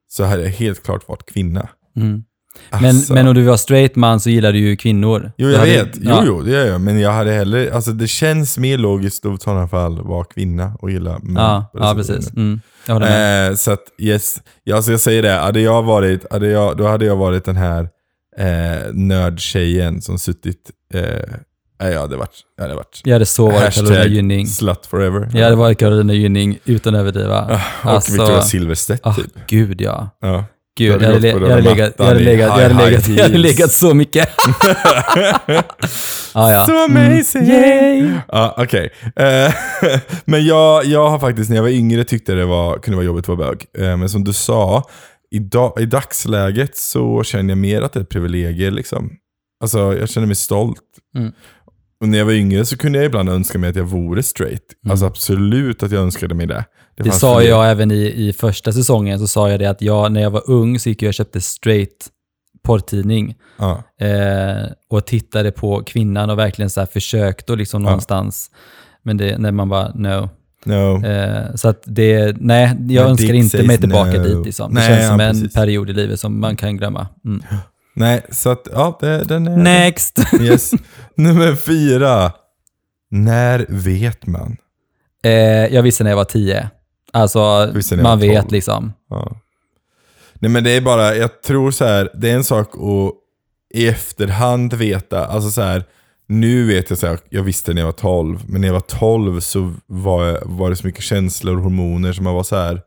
så 0.08 0.24
hade 0.24 0.42
jag 0.42 0.50
helt 0.50 0.82
klart 0.84 1.08
varit 1.08 1.26
kvinna. 1.32 1.68
mm. 1.96 2.24
Men, 2.70 2.84
Alltså. 2.84 3.14
men 3.14 3.28
om 3.28 3.34
du 3.34 3.42
var 3.42 3.56
straight 3.56 3.96
man 3.96 4.20
så 4.20 4.30
gillar 4.30 4.52
du 4.52 4.58
ju 4.58 4.76
kvinnor. 4.76 5.32
Jo, 5.36 5.48
jag 5.50 5.58
hade- 5.58 5.70
vet. 5.70 5.88
Jo, 5.94 6.10
ja. 6.10 6.22
jo, 6.26 6.42
det 6.42 6.50
gör 6.50 6.66
jag. 6.66 6.80
Men 6.80 6.98
jag 7.00 7.12
hade 7.12 7.32
hellre, 7.32 7.74
alltså 7.74 7.92
det 7.92 8.06
känns 8.08 8.58
mer 8.58 8.78
logiskt 8.78 9.26
att 9.26 9.40
i 9.40 9.44
sådana 9.44 9.68
fall 9.68 10.02
vara 10.02 10.24
kvinna 10.24 10.72
och 10.78 10.90
gilla 10.90 11.18
män. 11.22 11.34
Ja, 11.36 11.70
ja 11.74 11.94
precis. 11.94 12.30
Mm. 12.36 12.60
Eh, 12.88 13.56
så 13.56 13.70
att 13.70 13.82
yes, 13.98 14.36
ja, 14.64 14.76
alltså 14.76 14.90
jag 14.90 15.00
säger 15.00 15.22
det. 15.22 15.30
Hade 15.32 15.60
jag 15.60 15.82
varit, 15.82 16.32
hade 16.32 16.48
jag, 16.48 16.76
då 16.76 16.86
hade 16.86 17.04
jag 17.04 17.16
varit 17.16 17.44
den 17.44 17.56
här 17.56 17.88
eh, 18.38 18.92
nördtjejen 18.92 20.02
som 20.02 20.18
suttit, 20.18 20.70
eh, 20.94 21.02
nej, 21.82 21.92
jag 21.92 22.00
hade 22.00 22.16
varit, 22.16 22.30
jag 22.56 22.64
hade 22.64 22.74
varit 22.74 23.00
Jag 23.04 23.12
hade 23.12 23.26
så 23.26 23.50
varit 23.50 23.74
Carolina 23.74 24.04
Gynning. 24.04 24.46
slut 24.46 24.86
forever. 24.86 25.28
Jag 25.34 25.44
hade 25.44 25.56
varit 25.56 25.78
Carolina 25.78 26.12
Gynning 26.12 26.58
utan 26.64 26.94
att 26.94 27.00
överdriva. 27.00 27.60
och 27.84 28.02
Victoria 28.08 28.42
Silvstedt 28.42 29.00
ah, 29.06 29.14
typ. 29.14 29.26
gud 29.48 29.80
ja. 29.80 30.10
Ja. 30.20 30.44
Gud, 30.76 31.02
jag 31.02 31.12
hade 31.12 31.28
jag 31.28 31.40
legat, 31.40 31.44
jag 31.48 31.50
hade 31.50 31.60
legat, 31.62 31.94
jag 31.98 32.04
hade 32.04 32.20
legat, 32.20 33.08
jag 33.08 33.22
hade 33.22 33.34
heels. 33.34 33.56
legat 33.58 33.72
så 33.72 33.94
mycket. 33.94 34.28
ah, 36.32 36.52
ja. 36.52 36.66
Så 36.66 36.84
amazing! 36.84 37.50
Mm. 37.50 38.18
Ja, 38.28 38.54
okej. 38.58 38.90
Eh, 39.16 39.54
men 40.24 40.46
jag, 40.46 40.84
jag 40.84 41.08
har 41.08 41.18
faktiskt, 41.18 41.50
när 41.50 41.56
jag 41.56 41.62
var 41.62 41.70
yngre, 41.70 42.04
tyckte 42.04 42.34
det 42.34 42.44
var, 42.44 42.78
kunde 42.78 42.96
vara 42.96 43.06
jobbigt 43.06 43.28
att 43.28 43.38
vara 43.38 43.48
bög. 43.48 43.64
Eh, 43.78 43.96
men 43.96 44.08
som 44.08 44.24
du 44.24 44.32
sa, 44.32 44.82
i, 45.30 45.38
dag, 45.38 45.80
i 45.80 45.86
dagsläget 45.86 46.76
så 46.76 47.22
känner 47.22 47.50
jag 47.50 47.58
mer 47.58 47.82
att 47.82 47.92
det 47.92 48.00
är 48.00 48.02
ett 48.02 48.08
privilegium. 48.08 48.74
Liksom. 48.74 49.10
Alltså, 49.60 49.78
jag 49.78 50.08
känner 50.08 50.26
mig 50.26 50.36
stolt. 50.36 50.80
Mm. 51.16 51.32
Och 52.00 52.08
när 52.08 52.18
jag 52.18 52.24
var 52.24 52.32
yngre 52.32 52.64
så 52.64 52.76
kunde 52.76 52.98
jag 52.98 53.06
ibland 53.06 53.28
önska 53.28 53.58
mig 53.58 53.70
att 53.70 53.76
jag 53.76 53.84
vore 53.84 54.22
straight. 54.22 54.62
Alltså 54.88 55.06
absolut 55.06 55.82
att 55.82 55.92
jag 55.92 56.02
önskade 56.02 56.34
mig 56.34 56.46
det. 56.46 56.64
Det 56.96 57.04
fanns 57.04 57.20
sa 57.20 57.42
jag 57.42 57.70
även 57.70 57.90
i, 57.90 58.28
i 58.28 58.32
första 58.32 58.72
säsongen, 58.72 59.18
så 59.18 59.26
sa 59.28 59.50
jag 59.50 59.60
det 59.60 59.66
att 59.66 59.82
jag, 59.82 60.12
när 60.12 60.20
jag 60.20 60.30
var 60.30 60.50
ung 60.50 60.78
så 60.78 60.88
gick 60.88 61.02
jag 61.02 61.08
och 61.08 61.14
köpte 61.14 61.40
straight 61.40 62.08
porrtidning 62.64 63.34
Ja. 63.58 63.82
eh, 64.00 64.66
och 64.90 65.06
tittade 65.06 65.52
på 65.52 65.82
kvinnan 65.84 66.30
och 66.30 66.38
verkligen 66.38 66.70
så 66.70 66.80
här 66.80 66.86
försökte 66.86 67.52
och 67.52 67.58
liksom 67.58 67.82
Ja. 67.82 67.88
någonstans. 67.88 68.50
Men 69.02 69.16
det, 69.16 69.38
när 69.38 69.52
man 69.52 69.68
bara, 69.68 69.92
no. 69.94 70.28
No. 70.66 71.06
Eh, 71.06 71.54
så 71.54 71.68
att 71.68 71.82
det, 71.86 72.36
nej, 72.40 72.66
jag 72.68 73.04
My 73.04 73.10
önskar 73.10 73.34
inte 73.34 73.62
mig 73.62 73.78
tillbaka 73.78 74.10
no. 74.12 74.24
dit. 74.24 74.46
Liksom. 74.46 74.74
Det 74.74 74.80
Nej, 74.80 74.88
känns 74.88 75.08
som 75.08 75.20
ja, 75.20 75.26
en 75.26 75.34
precis. 75.34 75.54
period 75.54 75.90
i 75.90 75.92
livet 75.92 76.20
som 76.20 76.40
man 76.40 76.56
kan 76.56 76.76
glömma. 76.76 77.06
Mm. 77.24 77.42
Nej, 77.94 78.26
så 78.30 78.50
att 78.50 78.68
ja, 78.72 78.98
det, 79.00 79.24
den 79.24 79.46
är... 79.46 79.56
Next! 79.56 80.18
Yes. 80.40 80.70
Nummer 81.14 81.54
fyra. 81.54 82.32
När 83.10 83.66
vet 83.68 84.26
man? 84.26 84.56
eh, 85.24 85.32
jag 85.74 85.82
visste 85.82 86.04
när 86.04 86.10
jag 86.10 86.16
var 86.16 86.24
tio. 86.24 86.70
Alltså, 87.12 87.72
man 88.02 88.18
vet 88.20 88.40
tolv. 88.42 88.52
liksom. 88.52 88.92
Ja. 89.10 89.36
Nej 90.34 90.50
men 90.50 90.64
det 90.64 90.70
är 90.70 90.80
bara, 90.80 91.16
jag 91.16 91.42
tror 91.42 91.70
så 91.70 91.84
här, 91.84 92.10
det 92.14 92.30
är 92.30 92.34
en 92.34 92.44
sak 92.44 92.68
att 92.74 93.14
i 93.74 93.88
efterhand 93.88 94.74
veta, 94.74 95.26
alltså 95.26 95.50
så 95.50 95.62
här, 95.62 95.84
nu 96.28 96.66
vet 96.66 96.90
jag 96.90 96.98
så 96.98 97.06
här, 97.06 97.18
jag 97.28 97.42
visste 97.42 97.72
när 97.72 97.80
jag 97.82 97.86
var 97.86 97.92
12, 97.92 98.40
men 98.46 98.60
när 98.60 98.68
jag 98.68 98.72
var 98.72 98.80
12 98.80 99.40
så 99.40 99.74
var, 99.86 100.24
jag, 100.24 100.38
var 100.44 100.70
det 100.70 100.76
så 100.76 100.86
mycket 100.86 101.02
känslor 101.04 101.56
och 101.56 101.62
hormoner 101.62 102.12
som 102.12 102.24
man 102.24 102.34
var 102.34 102.42
så 102.42 102.56
här. 102.56 102.82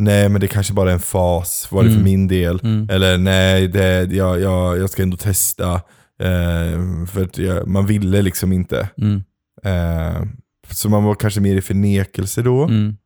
Nej 0.00 0.28
men 0.28 0.40
det 0.40 0.48
kanske 0.48 0.72
bara 0.74 0.90
är 0.90 0.94
en 0.94 1.00
fas, 1.00 1.68
var 1.70 1.82
det 1.82 1.88
för 1.88 1.94
Mm. 1.96 2.04
min 2.04 2.28
del? 2.28 2.60
Mm. 2.62 2.88
Eller 2.90 3.18
nej, 3.18 3.68
det, 3.68 4.12
jag, 4.12 4.40
jag, 4.40 4.78
jag 4.78 4.90
ska 4.90 5.02
ändå 5.02 5.16
testa. 5.16 5.74
Eh, 6.20 7.06
för 7.06 7.22
att 7.24 7.38
jag, 7.38 7.66
man 7.68 7.86
ville 7.86 8.22
liksom 8.22 8.52
inte. 8.52 8.88
Mm. 8.98 9.22
Eh, 9.64 10.22
så 10.70 10.88
man 10.88 11.04
var 11.04 11.14
kanske 11.14 11.40
mer 11.40 11.56
i 11.56 11.62
förnekelse 11.62 12.42
då. 12.42 12.62
Mm. 12.64 12.96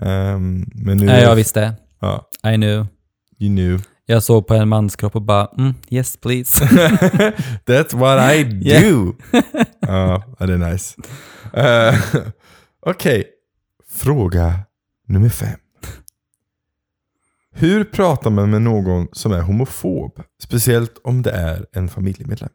Ehm, 0.00 0.64
men 0.74 0.96
nu, 0.96 1.06
Nej, 1.06 1.22
jag 1.22 1.34
visste. 1.34 1.74
ja, 2.00 2.28
I 2.52 2.54
knew. 2.54 2.86
you 3.38 3.54
knew. 3.56 3.80
Jag 4.06 4.22
såg 4.22 4.46
på 4.46 4.54
en 4.54 4.68
manskropp 4.68 5.16
och 5.16 5.22
bara, 5.22 5.48
mm, 5.58 5.74
yes 5.90 6.16
please. 6.16 6.64
That's 7.66 7.96
what 7.96 8.34
I 8.34 8.44
do. 8.82 9.14
Ja, 9.80 10.22
det 10.38 10.52
är 10.52 10.58
nice. 10.72 10.94
Eh, 11.52 12.22
Okej, 12.86 13.24
fråga 13.92 14.54
nummer 15.08 15.28
fem. 15.28 15.58
Hur 17.58 17.84
pratar 17.84 18.30
man 18.30 18.50
med 18.50 18.62
någon 18.62 19.08
som 19.12 19.32
är 19.32 19.40
homofob? 19.40 20.20
Speciellt 20.42 21.00
om 21.04 21.22
det 21.22 21.30
är 21.30 21.66
en 21.72 21.88
familjemedlem. 21.88 22.48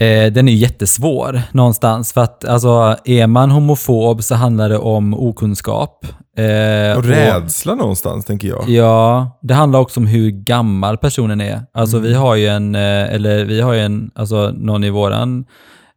Eh, 0.00 0.32
den 0.32 0.48
är 0.48 0.52
jättesvår 0.52 1.42
någonstans. 1.52 2.12
För 2.12 2.20
att 2.20 2.44
alltså, 2.44 2.96
är 3.04 3.26
man 3.26 3.50
homofob 3.50 4.22
så 4.22 4.34
handlar 4.34 4.68
det 4.68 4.78
om 4.78 5.14
okunskap. 5.14 6.06
Eh, 6.36 6.96
Och 6.96 7.04
rädsla 7.04 7.74
någonstans, 7.74 8.24
tänker 8.24 8.48
jag. 8.48 8.68
Ja, 8.68 9.38
det 9.42 9.54
handlar 9.54 9.80
också 9.80 10.00
om 10.00 10.06
hur 10.06 10.30
gammal 10.30 10.98
personen 10.98 11.40
är. 11.40 11.62
Alltså 11.72 11.98
vi 11.98 12.14
har 12.14 12.34
ju 12.34 12.46
en, 12.46 12.74
eh, 12.74 13.14
eller 13.14 13.44
vi 13.44 13.60
har 13.60 13.72
ju 13.72 13.80
en, 13.80 14.10
alltså 14.14 14.50
någon 14.50 14.84
i 14.84 14.90
våran 14.90 15.44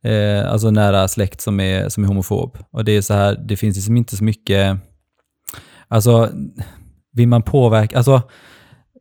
eh, 0.03 0.51
alltså 0.51 0.71
nära 0.71 1.07
släkt 1.07 1.41
som 1.41 1.59
är, 1.59 1.89
som 1.89 2.03
är 2.03 2.07
homofob. 2.07 2.57
Och 2.71 2.85
det 2.85 2.91
är 2.91 3.01
så 3.01 3.13
här, 3.13 3.43
det 3.47 3.57
finns 3.57 3.75
liksom 3.75 3.97
inte 3.97 4.17
så 4.17 4.23
mycket, 4.23 4.77
alltså 5.87 6.29
vill 7.15 7.27
man 7.27 7.41
påverka, 7.41 7.97
alltså 7.97 8.21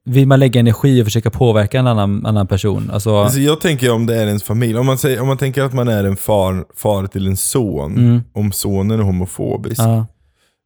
vill 0.04 0.26
man 0.28 0.40
lägga 0.40 0.60
energi 0.60 1.02
och 1.02 1.06
försöka 1.06 1.30
påverka 1.30 1.78
en 1.78 1.86
annan, 1.86 2.26
annan 2.26 2.46
person? 2.46 2.90
Alltså, 2.92 3.16
Alltså 3.16 3.38
jag 3.38 3.60
tänker 3.60 3.90
om 3.92 4.06
det 4.06 4.16
är 4.16 4.26
ens 4.26 4.42
familj. 4.42 4.78
Om 4.78 4.86
man, 4.86 4.98
säger, 4.98 5.20
om 5.20 5.26
man 5.28 5.36
tänker 5.36 5.62
att 5.62 5.72
man 5.74 5.88
är 5.88 6.04
en 6.04 6.16
far, 6.16 6.64
far 6.76 7.06
till 7.06 7.26
en 7.26 7.36
son, 7.36 7.96
Mm. 7.98 8.22
om 8.34 8.52
sonen 8.52 9.00
är 9.00 9.04
homofobisk, 9.04 9.80
ja, 9.80 10.06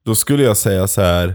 då 0.04 0.14
skulle 0.14 0.42
jag 0.42 0.56
säga 0.56 0.86
så 0.86 1.00
här. 1.02 1.34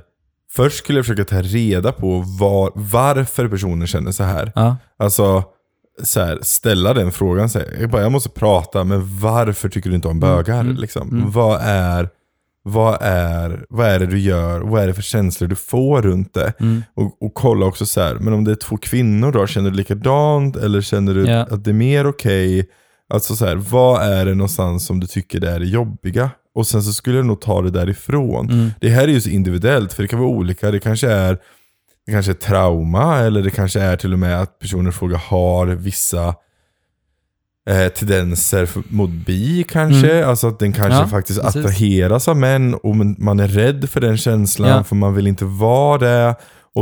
Först 0.51 0.77
skulle 0.77 1.00
jag 1.00 1.05
försöka 1.05 1.25
ta 1.36 1.41
reda 1.41 1.91
på 1.91 2.24
var, 2.39 2.72
varför 2.75 3.48
personen 3.48 3.88
känner 3.88 4.12
så 4.12 4.24
här. 4.24 4.51
ja, 4.55 4.77
Alltså, 5.00 5.43
så 6.03 6.20
här, 6.20 6.39
ställa 6.41 6.93
den 6.93 7.12
frågan. 7.12 7.50
Så 7.50 7.60
här, 7.60 7.77
jag, 7.82 7.89
bara, 7.89 8.01
jag 8.01 8.12
måste 8.12 8.29
prata, 8.29 8.84
men 8.84 9.20
varför 9.20 9.70
tycker 9.70 9.89
du 9.89 9.96
inte 9.96 10.08
om 10.08 10.20
bögar? 10.20 10.60
mm, 10.60 10.75
Liksom? 10.75 11.10
mm. 11.10 11.32
Vad, 11.32 11.60
är, 11.63 12.10
vad, 12.65 12.98
är, 13.01 13.65
vad 13.70 13.88
är 13.88 14.00
det 14.00 14.05
du 14.05 14.20
gör? 14.20 14.62
Vad 14.62 14.84
är 14.84 14.88
det 14.88 14.93
för 14.93 15.01
känslor 15.01 15.48
du 15.48 15.55
får 15.55 16.01
runt 16.01 16.34
det? 16.34 16.53
mm, 16.60 16.84
Och, 16.96 17.22
och 17.24 17.34
kolla 17.34 17.65
också 17.65 17.86
så 17.86 18.01
här, 18.01 18.15
men 18.15 18.34
om 18.34 18.43
det 18.43 18.51
är 18.51 18.55
två 18.55 18.77
kvinnor 18.77 19.32
då, 19.32 19.48
känner 19.48 19.70
du 19.70 19.75
likadant? 19.77 20.55
Eller 20.55 20.82
känner 20.82 21.13
du 21.13 21.25
Ja. 21.25 21.41
att 21.51 21.63
det 21.63 21.72
är 21.72 21.74
mer 21.74 22.08
okej? 22.08 22.70
Alltså 23.13 23.36
så 23.36 23.46
här, 23.46 23.55
vad 23.55 24.01
är 24.03 24.25
det 24.25 24.36
någonstans 24.36 24.86
som 24.86 25.00
du 25.00 25.08
tycker 25.08 25.39
det 25.39 25.51
är 25.51 25.60
det 25.60 25.65
jobbiga? 25.65 26.29
Och 26.55 26.67
sen 26.67 26.84
så 26.84 26.93
skulle 26.93 27.17
jag 27.17 27.25
nog 27.25 27.41
ta 27.41 27.62
det 27.62 27.70
därifrån. 27.72 28.50
mm, 28.50 28.70
Det 28.82 28.89
här 28.89 29.03
är 29.03 29.08
ju 29.12 29.22
så 29.22 29.29
individuellt, 29.29 29.93
för 29.93 30.01
det 30.03 30.08
kan 30.08 30.20
vara 30.20 30.29
olika. 30.29 30.72
Det 30.72 30.79
kanske 30.79 31.10
är, 31.10 31.38
det 32.05 32.12
kanske 32.12 32.32
är 32.32 32.36
trauma, 32.36 33.20
eller 33.20 33.41
det 33.41 33.50
kanske 33.51 33.79
är 33.82 33.98
till 33.98 34.13
och 34.13 34.20
med 34.20 34.41
att 34.41 34.60
personer 34.60 34.91
frågar 34.91 35.17
har 35.17 35.67
vissa 35.67 36.36
eh, 37.70 37.88
tendenser 37.88 38.70
mot 38.89 39.10
bi 39.10 39.65
kanske. 39.70 40.25
Alltså 40.25 40.48
att 40.48 40.60
den 40.60 40.74
kanske 40.74 40.93
Mm. 40.93 41.00
Ja, 41.01 41.08
faktiskt 41.08 41.41
precis. 41.41 41.55
attraheras 41.65 42.27
av 42.27 42.38
män 42.38 42.74
och 42.74 42.96
man- 42.96 43.39
är 43.39 43.48
rädd 43.48 43.89
för 43.89 44.01
den 44.01 44.17
känslan 44.17 44.70
Ja. 44.70 44.84
för 44.84 44.96
man 44.96 45.15
vill 45.15 45.27
inte 45.27 45.46
vara 45.46 45.98
det. 45.98 46.36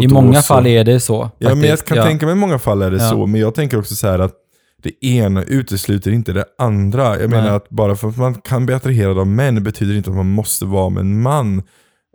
I 0.03 0.07
många 0.07 0.41
så- 0.41 0.53
fall 0.53 0.67
är 0.67 0.83
det 0.83 0.99
så. 0.99 1.29
Ja, 1.37 1.55
men 1.55 1.69
jag 1.69 1.85
kan 1.85 1.97
ja. 1.97 2.03
tänka 2.03 2.25
mig 2.25 2.33
i 2.33 2.37
många 2.37 2.59
fall 2.59 2.81
är 2.81 2.91
det 2.91 2.99
så, 2.99 3.27
men 3.27 3.41
jag 3.41 3.55
tänker 3.55 3.79
också 3.79 3.95
så 3.95 4.07
här 4.07 4.19
att 4.19 4.33
det 4.83 5.05
ena 5.05 5.43
utesluter 5.43 6.11
inte 6.11 6.33
det 6.33 6.45
andra. 6.57 7.19
Jag 7.19 7.29
menar 7.29 7.43
Nej. 7.43 7.51
att 7.51 7.69
bara 7.69 7.95
för 7.95 8.07
att 8.09 8.17
man 8.17 8.33
kan 8.35 8.65
bli 8.65 8.75
attraherad 8.75 9.19
av 9.19 9.27
män 9.27 9.63
betyder 9.63 9.95
inte 9.95 10.09
att 10.09 10.15
man 10.15 10.29
måste 10.31 10.65
vara 10.65 10.89
med 10.89 11.01
en 11.01 11.21
man. 11.21 11.61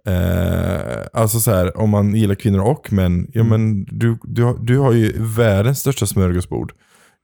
Eh, 0.07 0.81
alltså 1.13 1.41
så 1.41 1.51
här, 1.51 1.79
om 1.81 1.91
man 1.91 2.15
gillar 2.15 2.35
kvinnor 2.35 2.61
och 2.61 2.93
män, 2.93 3.31
ja 3.33 3.41
Mm. 3.41 3.49
men 3.51 3.85
du, 3.99 4.19
du, 4.23 4.57
du 4.61 4.79
har 4.79 4.93
ju 4.93 5.13
världens 5.19 5.79
största 5.79 6.07
smörgåsbord. 6.07 6.73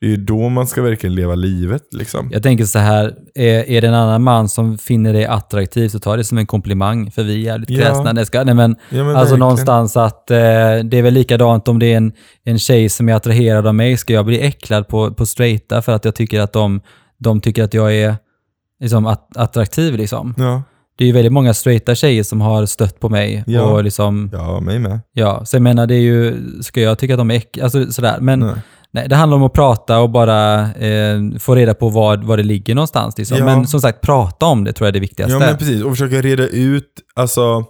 Det 0.02 0.06
är 0.06 0.10
ju 0.10 0.16
då 0.16 0.48
man 0.48 0.66
ska 0.66 0.82
verkligen 0.82 1.14
leva 1.14 1.34
livet 1.34 1.82
liksom. 1.94 2.28
Jag 2.32 2.42
tänker 2.42 2.64
så 2.64 2.78
här, 2.78 3.14
är, 3.34 3.70
är 3.70 3.80
det 3.80 3.88
en 3.88 3.94
annan 3.94 4.22
man 4.22 4.48
som 4.48 4.78
finner 4.78 5.12
det 5.12 5.26
attraktivt 5.26 5.92
så 5.92 5.98
ta 5.98 6.16
det 6.16 6.24
som 6.24 6.38
en 6.38 6.46
komplimang, 6.46 7.10
för 7.10 7.22
vi 7.22 7.32
är 7.34 7.38
jävligt 7.38 7.70
Ja. 7.70 7.80
kräsna. 7.80 8.12
Nej, 8.12 8.26
ska, 8.26 8.44
nej, 8.44 8.54
men, 8.54 8.76
Ja, 8.90 9.04
men 9.04 9.16
alltså 9.16 9.36
någonstans 9.36 9.96
att 9.96 10.30
eh, 10.30 10.36
det 10.84 10.94
är 10.98 11.02
väl 11.02 11.14
likadant 11.14 11.68
om 11.68 11.78
det 11.78 11.92
är 11.92 11.96
en, 11.96 12.12
en 12.44 12.58
tjej 12.58 12.88
som 12.88 13.08
är 13.08 13.14
attraherad 13.14 13.66
av 13.66 13.74
mig, 13.74 13.96
ska 13.96 14.12
jag 14.12 14.24
bli 14.26 14.40
äcklad 14.40 14.88
på, 14.88 15.14
på 15.14 15.26
straighta 15.26 15.82
för 15.82 15.92
att 15.92 16.04
jag 16.04 16.14
tycker 16.14 16.40
att 16.40 16.52
de, 16.52 16.80
de 17.18 17.40
tycker 17.40 17.64
att 17.64 17.74
jag 17.74 17.94
är 17.94 18.16
liksom, 18.80 19.06
att, 19.06 19.36
attraktiv 19.36 19.96
liksom. 19.96 20.34
Ja, 20.38 20.62
Det 20.98 21.04
är 21.04 21.06
ju 21.06 21.12
väldigt 21.12 21.32
många 21.32 21.54
straighta 21.54 21.94
tjejer 21.94 22.22
som 22.22 22.40
har 22.40 22.66
stött 22.66 23.00
på 23.00 23.08
mig 23.08 23.44
Ja. 23.46 23.62
och 23.62 23.84
liksom, 23.84 24.30
ja, 24.32 24.60
mig 24.60 24.78
med. 24.78 25.00
ja, 25.12 25.44
så 25.44 25.56
jag 25.56 25.62
menar 25.62 25.86
det 25.86 25.94
är 25.94 26.00
ju, 26.00 26.34
ska 26.62 26.80
jag 26.80 26.98
tycka 26.98 27.14
att 27.14 27.18
de 27.18 27.30
är 27.30 27.34
äckliga, 27.34 27.64
alltså 27.64 27.92
sådär, 27.92 28.16
men 28.20 28.40
Nej. 28.40 28.54
Nej, 28.94 29.08
det 29.08 29.16
handlar 29.16 29.36
om 29.36 29.42
att 29.42 29.52
prata 29.52 29.98
och 30.00 30.10
bara 30.10 30.60
eh, 30.74 31.20
få 31.38 31.54
reda 31.54 31.74
på 31.74 31.88
var, 31.88 32.16
var 32.16 32.36
det 32.36 32.42
ligger 32.42 32.74
någonstans. 32.74 33.18
Liksom. 33.18 33.38
Ja. 33.38 33.44
Men 33.44 33.66
som 33.66 33.80
sagt, 33.80 34.00
prata 34.00 34.46
om 34.46 34.64
det 34.64 34.72
tror 34.72 34.86
jag 34.86 34.88
är 34.88 34.92
det 34.92 35.00
viktigaste. 35.00 35.32
Ja 35.32 35.38
men 35.38 35.56
precis, 35.58 35.82
och 35.84 35.90
försöka 35.90 36.20
reda 36.20 36.46
ut 36.48 36.88
alltså, 37.14 37.64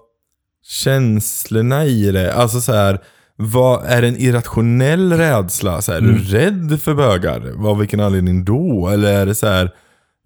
känslorna 0.85 1.85
i 1.85 2.11
det. 2.13 2.35
Alltså 2.35 2.61
så 2.61 2.73
här, 2.73 2.99
vad 3.37 3.85
är 3.85 4.03
en 4.03 4.17
irrationell 4.17 5.13
rädsla? 5.13 5.83
Så 5.83 5.93
här, 5.93 5.99
Är 5.99 6.03
Mm. 6.03 6.15
du 6.17 6.23
rädd 6.25 6.81
för 6.83 6.95
bögar? 6.95 7.67
Av 7.69 7.79
vilken 7.79 8.01
anledning 8.01 8.45
då? 8.45 8.89
Eller 8.89 9.13
är 9.13 9.27
det 9.27 9.35
så 9.35 9.47
här, 9.47 9.71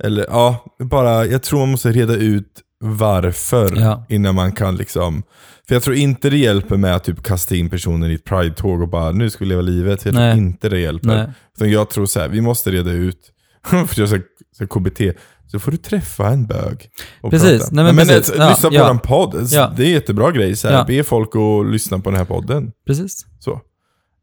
eller 0.04 0.26
ja, 0.28 0.64
bara, 0.90 1.26
jag 1.26 1.42
tror 1.42 1.58
man 1.58 1.68
måste 1.70 1.92
reda 1.92 2.14
ut 2.14 2.60
varför 2.87 3.76
Ja. 3.81 4.07
innan 4.09 4.35
man 4.35 4.52
kan 4.52 4.76
liksom 4.76 5.23
för 5.69 5.75
jag 5.75 5.83
tror 5.83 5.97
inte 5.97 6.31
det 6.31 6.37
hjälper 6.37 6.76
med 6.76 6.95
att 6.97 7.05
typ 7.05 7.23
kasta 7.23 7.55
in 7.57 7.71
personen 7.71 8.11
i 8.11 8.14
ett 8.14 8.25
pride-tåg 8.25 8.83
och 8.83 8.88
bara 8.88 9.12
nu 9.12 9.31
ska 9.31 9.45
vi 9.45 9.49
leva 9.49 9.62
livet. 9.62 10.05
Jag 10.05 10.14
tror 10.14 10.25
Nej. 10.25 10.38
inte 10.38 10.69
det 10.69 10.81
hjälper. 10.81 11.09
Nej. 11.09 11.28
Utan 11.57 11.71
jag 11.71 11.90
tror 11.90 12.07
så 12.07 12.21
här, 12.21 12.28
vi 12.28 12.40
måste 12.40 12.71
reda 12.71 12.90
ut, 12.90 13.19
för 13.66 14.00
jag 14.00 14.09
ska, 14.09 14.19
ska 14.55 14.66
KBT, 14.66 15.00
så 15.47 15.59
får 15.59 15.71
du 15.71 15.76
träffa 15.76 16.28
en 16.28 16.47
bög. 16.47 16.88
Och 17.21 17.31
Precis. 17.31 17.50
prata. 17.61 17.75
Nej, 17.75 17.85
men 17.85 17.97
precis. 17.97 18.16
alltså, 18.16 18.37
Ja, 18.37 18.49
lyssna 18.49 18.69
på 18.69 18.75
ja. 18.75 18.83
våran 18.83 18.99
podd. 18.99 19.47
Ja. 19.50 19.73
Det 19.76 19.83
är 19.83 19.87
en 19.87 19.93
jättebra 19.93 20.31
grej. 20.31 20.57
Så 20.57 20.69
här, 20.69 20.75
Ja. 20.75 20.85
Be 20.85 21.05
folk 21.05 21.28
att 21.37 21.73
lyssna 21.73 21.99
på 21.99 22.11
den 22.11 22.19
här 22.19 22.25
podden. 22.26 22.73
Precis. 22.87 23.26
Så. 23.38 23.61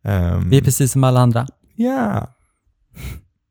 Ehm, 0.08 0.50
Vi 0.50 0.58
är 0.58 0.62
precis 0.62 0.91
som 0.91 1.03
alla 1.03 1.20
andra. 1.20 1.48
Ja. 1.75 2.27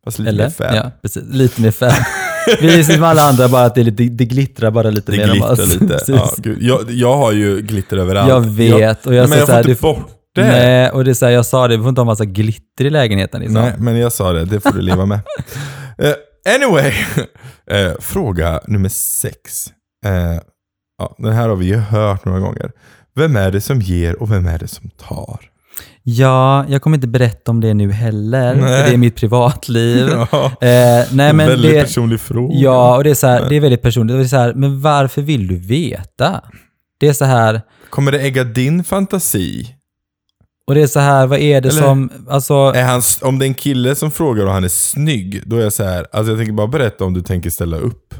Fast 0.04 0.18
lite 0.18 0.28
Eller? 0.30 0.44
mer 0.44 0.50
fan. 0.50 0.76
Ja, 0.76 0.90
precis. 1.02 1.22
Lite 1.26 1.62
mer 1.62 1.70
fan. 1.70 1.92
Vi 2.60 2.78
är 2.78 2.82
som 2.82 3.02
alla 3.02 3.22
andra, 3.22 3.48
bara 3.48 3.64
att 3.64 3.74
det, 3.74 3.82
lite, 3.82 4.02
det 4.02 4.24
glittrar 4.24 4.70
bara 4.70 4.90
lite 4.90 5.12
Det 5.12 5.18
mer 5.18 5.26
glittrar 5.32 5.52
oss. 5.52 5.80
lite. 5.80 5.98
Ja, 6.12 6.30
gud. 6.38 6.58
Jag, 6.62 6.90
jag 6.90 7.16
har 7.16 7.32
ju 7.32 7.60
glitter 7.62 7.96
överallt. 7.96 8.28
Jag 8.28 8.40
vet. 8.40 9.06
Och 9.06 9.14
jag, 9.14 9.28
men 9.28 9.28
säger 9.28 9.40
jag 9.40 9.46
får 9.46 9.52
här, 9.54 9.68
inte 9.68 9.82
bort 9.82 10.08
det. 10.34 10.42
Nej, 10.46 10.90
och 10.90 11.04
det 11.04 11.10
är 11.10 11.14
så 11.14 11.24
här, 11.26 11.32
jag 11.32 11.46
sa 11.46 11.68
det, 11.68 11.76
du 11.76 11.82
får 11.82 11.88
inte 11.88 12.00
ha 12.00 12.06
massa 12.06 12.24
glitter 12.24 12.84
i 12.84 12.90
lägenheten. 12.90 13.40
Liksom. 13.40 13.54
Nej, 13.62 13.74
men 13.78 13.96
jag 13.96 14.12
sa 14.12 14.32
det. 14.32 14.44
Det 14.44 14.60
får 14.60 14.72
du 14.72 14.80
leva 14.82 15.06
med. 15.06 15.20
Eh, 15.98 16.54
anyway, 16.54 16.92
Eh, 17.70 17.92
fråga 18.00 18.60
nummer 18.66 18.88
sex. 18.88 19.66
Eh, 20.06 20.40
ja, 20.98 21.14
den 21.18 21.32
här 21.32 21.48
har 21.48 21.56
vi 21.56 21.66
ju 21.66 21.76
hört 21.76 22.24
några 22.24 22.40
gånger. 22.40 22.70
Vem 23.14 23.36
är 23.36 23.50
det 23.50 23.60
som 23.60 23.80
ger 23.80 24.22
och 24.22 24.32
vem 24.32 24.46
är 24.46 24.58
det 24.58 24.68
som 24.68 24.90
tar? 24.90 25.40
Ja, 26.04 26.64
jag 26.68 26.82
kommer 26.82 26.96
inte 26.96 27.08
berätta 27.08 27.50
om 27.50 27.60
det 27.60 27.74
nu 27.74 27.92
heller, 27.92 28.54
Nej. 28.54 28.62
för 28.82 28.88
det 28.90 28.94
är 28.94 28.96
mitt 28.96 29.16
privatliv. 29.16 30.08
Ja, 30.32 30.44
Eh, 30.46 31.06
nej, 31.12 31.30
en 31.30 31.36
men 31.36 31.36
väldigt 31.36 31.70
det, 31.74 31.80
personlig 31.82 32.20
fråga. 32.20 32.54
Ja, 32.58 32.96
och 32.96 33.04
det 33.04 33.10
är, 33.10 33.14
så 33.14 33.26
här, 33.26 33.48
det 33.48 33.56
är 33.56 33.60
väldigt 33.60 33.82
personligt. 33.82 34.16
Det 34.16 34.22
är 34.22 34.28
så 34.28 34.36
här, 34.36 34.54
men 34.54 34.80
varför 34.80 35.22
vill 35.22 35.46
du 35.48 35.56
veta? 35.56 36.40
Det 37.00 37.08
är 37.08 37.12
så 37.12 37.24
här, 37.24 37.60
Kommer 37.90 38.12
det 38.12 38.20
ägga 38.20 38.44
din 38.44 38.84
fantasi? 38.84 39.74
och 40.66 40.74
det 40.74 40.82
är 40.82 40.86
så 40.86 41.00
här, 41.00 41.26
vad 41.26 41.38
är 41.38 41.60
det 41.60 41.68
Eller- 41.68 41.80
som, 41.82 42.10
alltså, 42.28 42.54
Är 42.54 42.82
han, 42.84 43.02
om 43.22 43.38
det 43.38 43.44
är 43.44 43.48
en 43.48 43.54
kille 43.54 43.94
som 43.94 44.10
frågar 44.10 44.46
och 44.46 44.52
han 44.52 44.64
är 44.64 44.68
snygg, 44.68 45.42
då 45.46 45.56
är 45.56 45.60
jag 45.60 45.72
så 45.72 45.84
här, 45.84 46.06
alltså 46.12 46.32
jag 46.32 46.38
tänker 46.38 46.52
bara 46.52 46.66
berätta 46.66 47.04
om 47.04 47.14
du 47.14 47.22
tänker 47.22 47.50
ställa 47.50 47.76
upp. 47.76 48.14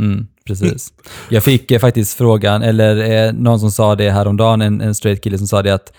mm, 0.00 0.26
precis. 0.46 0.88
Jag 1.28 1.42
fick 1.44 1.70
eh, 1.70 1.78
faktiskt 1.78 2.18
frågan, 2.18 2.62
eller 2.62 3.26
eh, 3.26 3.32
någon 3.32 3.60
som 3.60 3.70
sa 3.70 3.94
det 3.94 4.10
häromdagen, 4.10 4.62
en, 4.62 4.80
en 4.80 4.94
straight 4.94 5.22
kille 5.24 5.38
som 5.38 5.46
sa 5.46 5.62
det 5.62 5.74
att 5.74 5.92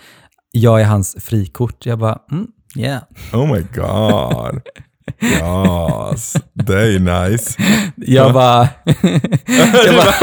jag 0.52 0.80
är 0.80 0.84
hans 0.84 1.16
frikort. 1.20 1.86
Jag 1.86 1.98
bara, 1.98 2.18
mm, 2.32 2.46
yeah. 2.76 3.02
Oh 3.32 3.52
my 3.54 3.60
god. 3.74 4.60
Yes, 5.22 6.34
det 6.54 6.74
är 6.80 7.28
nice. 7.30 7.62
Jag 7.96 8.32
bara, 8.32 8.68
jag 9.86 9.94
bara, 9.96 10.14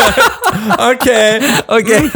Okej. 0.93 1.41
okej. 1.67 2.11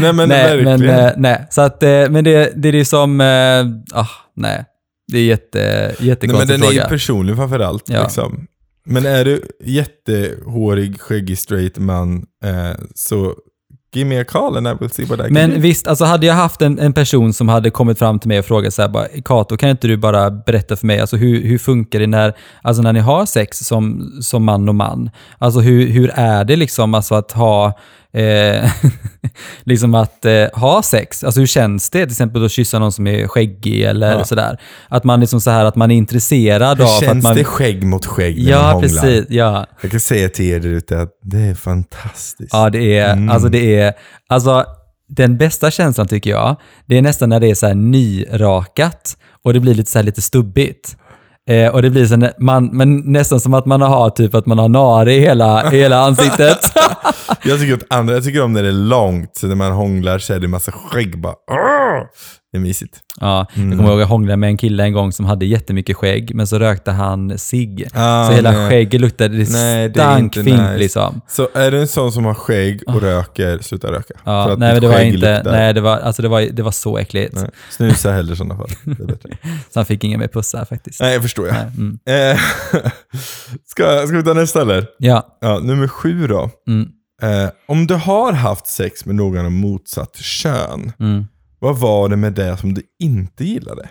Nej 0.00 0.12
men 0.12 0.28
nej, 0.28 0.56
verkligen. 0.56 0.80
men, 0.80 1.06
eh, 1.06 1.12
nej. 1.16 1.46
Så 1.50 1.60
att, 1.60 1.82
eh, 1.82 1.88
men 2.10 2.24
det, 2.24 2.52
det 2.62 2.68
är 2.68 2.72
det 2.72 2.84
som, 2.84 3.20
eh, 3.20 3.98
ah, 4.00 4.08
nej. 4.36 4.64
Det 5.12 5.18
är 5.18 5.24
jätte, 5.24 5.58
Nej, 5.58 5.94
men 5.98 6.06
jättekonstig 6.08 6.48
den 6.48 6.62
är 6.62 6.72
ju 6.72 6.78
fråga. 6.78 6.88
personlig 6.88 7.36
framförallt. 7.36 7.88
Ja. 7.88 8.02
Liksom. 8.02 8.46
Men 8.86 9.06
är 9.06 9.24
du 9.24 9.42
jättehårig, 9.64 11.00
skäggig, 11.00 11.38
straight 11.38 11.78
man, 11.78 12.26
eh, 12.44 12.72
så 12.94 13.34
give 13.94 14.08
me 14.08 14.20
a 14.20 14.24
call 14.24 14.56
and 14.56 14.68
I 14.68 14.72
will 14.80 14.90
see 14.90 15.04
what 15.04 15.20
I 15.20 15.22
can 15.22 15.32
Men 15.32 15.50
do. 15.50 15.56
visst, 15.58 15.86
alltså 15.86 16.04
hade 16.04 16.26
jag 16.26 16.34
haft 16.34 16.62
en, 16.62 16.78
en 16.78 16.92
person 16.92 17.32
som 17.32 17.48
hade 17.48 17.70
kommit 17.70 17.98
fram 17.98 18.18
till 18.18 18.28
mig 18.28 18.38
och 18.38 18.44
frågat 18.44 18.74
så 18.74 18.82
här, 18.82 18.88
bara, 18.88 19.06
Kato, 19.24 19.56
kan 19.56 19.70
inte 19.70 19.86
du 19.88 19.96
bara 19.96 20.30
berätta 20.30 20.76
för 20.76 20.86
mig, 20.86 21.00
alltså 21.00 21.16
hur, 21.16 21.42
hur 21.42 21.58
funkar 21.58 21.98
det 22.00 22.06
när, 22.06 22.32
alltså 22.62 22.82
när 22.82 22.92
ni 22.92 23.00
har 23.00 23.26
sex 23.26 23.58
som, 23.58 24.12
som 24.22 24.44
man 24.44 24.68
och 24.68 24.74
man? 24.74 25.10
Alltså 25.38 25.60
hur, 25.60 25.86
hur 25.86 26.10
är 26.14 26.44
det 26.44 26.56
liksom 26.56 26.94
alltså 26.94 27.14
att 27.14 27.32
ha, 27.32 27.72
eh, 28.12 28.70
liksom 29.64 29.94
att 29.94 30.24
eh, 30.24 30.44
ha 30.52 30.82
sex? 30.82 31.24
Alltså 31.24 31.40
hur 31.40 31.46
känns 31.46 31.90
det 31.90 32.02
till 32.02 32.10
exempel 32.12 32.44
att 32.44 32.50
kyssa 32.50 32.78
någon 32.78 32.92
som 32.92 33.06
är 33.06 33.26
skäggig 33.28 33.82
eller 33.82 34.12
Ja. 34.12 34.24
sådär? 34.24 34.60
Att 34.88 35.04
man 35.04 35.20
liksom 35.20 35.40
så 35.40 35.50
här, 35.50 35.64
att 35.64 35.76
man 35.76 35.90
är 35.90 35.94
intresserad 35.96 36.78
Hur 36.78 36.84
av 36.84 36.90
att 36.90 37.00
känns 37.04 37.24
man... 37.24 37.36
det 37.36 37.44
skägg 37.44 37.82
mot 37.84 38.06
skägg 38.06 38.36
när 38.36 38.42
man 38.52 38.60
Ja, 38.60 38.72
hånglar? 38.72 38.80
precis. 39.02 39.24
Ja. 39.28 39.66
Jag 39.82 39.90
kan 39.90 40.00
säga 40.00 40.28
till 40.28 40.44
er 40.46 40.60
där 40.60 40.68
ute 40.68 41.00
att 41.00 41.10
det 41.22 41.38
är 41.40 41.54
fantastiskt. 41.54 42.50
Ja, 42.52 42.70
det 42.70 42.98
är, 42.98 43.12
Mm. 43.12 43.28
alltså 43.30 43.48
det 43.48 43.76
är, 43.80 43.92
alltså 44.28 44.64
den 45.08 45.36
bästa 45.38 45.70
känslan 45.70 46.08
tycker 46.08 46.30
jag, 46.30 46.56
det 46.86 46.98
är 46.98 47.02
nästan 47.02 47.28
när 47.28 47.40
det 47.40 47.50
är 47.50 47.54
så 47.54 47.74
nyrakat 47.74 49.16
och 49.44 49.52
det 49.54 49.60
blir 49.60 49.74
lite 49.74 49.90
så 49.90 50.02
lite 50.02 50.22
stubbigt. 50.22 50.96
Eh, 51.48 51.68
och 51.74 51.82
det 51.82 51.90
blir 51.90 52.06
så 52.06 52.30
man, 52.38 52.66
men 52.72 52.96
nästan 52.96 53.40
som 53.40 53.54
att 53.54 53.66
man 53.66 53.82
har 53.82 54.10
typ 54.10 54.34
att 54.34 54.46
man 54.46 54.58
har 54.58 54.68
nare 54.68 55.14
i 55.14 55.20
hela, 55.20 55.70
hela 55.70 56.00
ansiktet. 56.00 56.58
Jag 57.44 57.60
tycker, 57.60 57.74
att 57.74 57.86
andra, 57.90 58.14
jag 58.14 58.24
tycker 58.24 58.42
om 58.42 58.52
när 58.52 58.62
det 58.62 58.68
är 58.68 58.72
långt, 58.72 59.36
så 59.36 59.46
när 59.46 59.54
man 59.54 59.72
hånglar 59.72 60.18
så 60.18 60.34
är 60.34 60.38
det 60.38 60.48
massa 60.48 60.72
skägg 60.72 61.20
bara. 61.20 61.34
Arr! 61.50 62.06
Det 62.52 62.58
är 62.58 62.60
mysigt. 62.62 63.00
ja, 63.20 63.46
Mm. 63.56 63.68
Jag 63.68 63.78
kommer 63.78 63.90
ihåg 63.90 63.98
att 63.98 64.02
jag 64.02 64.06
hånglade 64.08 64.36
med 64.36 64.48
en 64.48 64.56
kille 64.56 64.82
en 64.84 64.92
gång 64.92 65.12
som 65.12 65.26
hade 65.26 65.46
jättemycket 65.46 65.96
skägg, 65.96 66.34
men 66.34 66.46
så 66.46 66.58
rökte 66.58 66.90
han 66.90 67.38
cigg. 67.38 67.88
Ah, 67.94 68.26
så 68.28 68.32
hela 68.32 68.50
nej. 68.52 68.70
skägget 68.70 69.00
luktade, 69.00 69.36
det 69.36 69.50
Nej, 69.52 69.88
det 69.88 70.00
är 70.00 70.04
stank 70.04 70.36
inte 70.36 70.50
fint 70.50 70.60
nice. 70.62 70.76
liksom. 70.78 71.20
Så 71.28 71.48
är 71.54 71.70
du 71.70 71.80
en 71.80 71.88
sån 71.88 72.12
som 72.12 72.24
har 72.24 72.34
skägg 72.34 72.82
och 72.86 73.00
röker, 73.00 73.58
sluta 73.58 73.92
röka. 73.92 74.14
För 74.24 74.30
Ja, 74.32 74.52
att 74.52 74.58
nej, 74.58 74.72
men 74.72 74.82
det 74.82 74.88
var 74.88 75.00
inte, 75.00 75.34
luktar. 75.36 75.52
nej, 75.52 75.74
det 75.74 75.80
var, 75.80 75.98
alltså 75.98 76.22
det 76.22 76.28
var, 76.28 76.40
det 76.40 76.62
var 76.62 76.70
så 76.72 76.98
äckligt. 76.98 77.34
Nej. 77.34 77.50
Snusa 77.70 78.12
hellre 78.12 78.32
i 78.32 78.36
sådana 78.36 78.56
fall. 78.56 78.68
Det 78.84 79.02
är 79.02 79.06
bättre. 79.06 79.30
Så 79.72 79.78
han 79.80 79.86
fick 79.86 80.04
ingen 80.04 80.20
mer 80.20 80.28
pussar 80.28 80.64
faktiskt. 80.64 81.00
Nej, 81.00 81.12
jag 81.12 81.22
förstår 81.22 81.46
jag. 81.46 81.56
Mm. 81.56 81.98
Eh, 82.06 82.38
ska, 83.66 84.06
ska 84.06 84.16
vi 84.16 84.22
ta 84.22 84.32
nästa 84.34 84.60
eller? 84.62 84.86
Ja, 84.98 85.38
Ja, 85.40 85.58
nummer 85.58 85.88
sju 85.88 86.26
då. 86.26 86.50
mm, 86.68 86.88
Eh, 87.22 87.50
om 87.68 87.86
du 87.86 87.94
har 87.94 88.32
haft 88.32 88.66
sex 88.66 89.06
med 89.06 89.14
någon 89.14 89.44
av 89.44 89.52
motsatt 89.52 90.16
kön, 90.16 90.92
mm. 91.00 91.26
Vad 91.60 91.78
var 91.78 92.08
det 92.08 92.16
med 92.16 92.32
det 92.32 92.56
som 92.56 92.74
du 92.74 92.82
inte 92.98 93.44
gillade? 93.44 93.88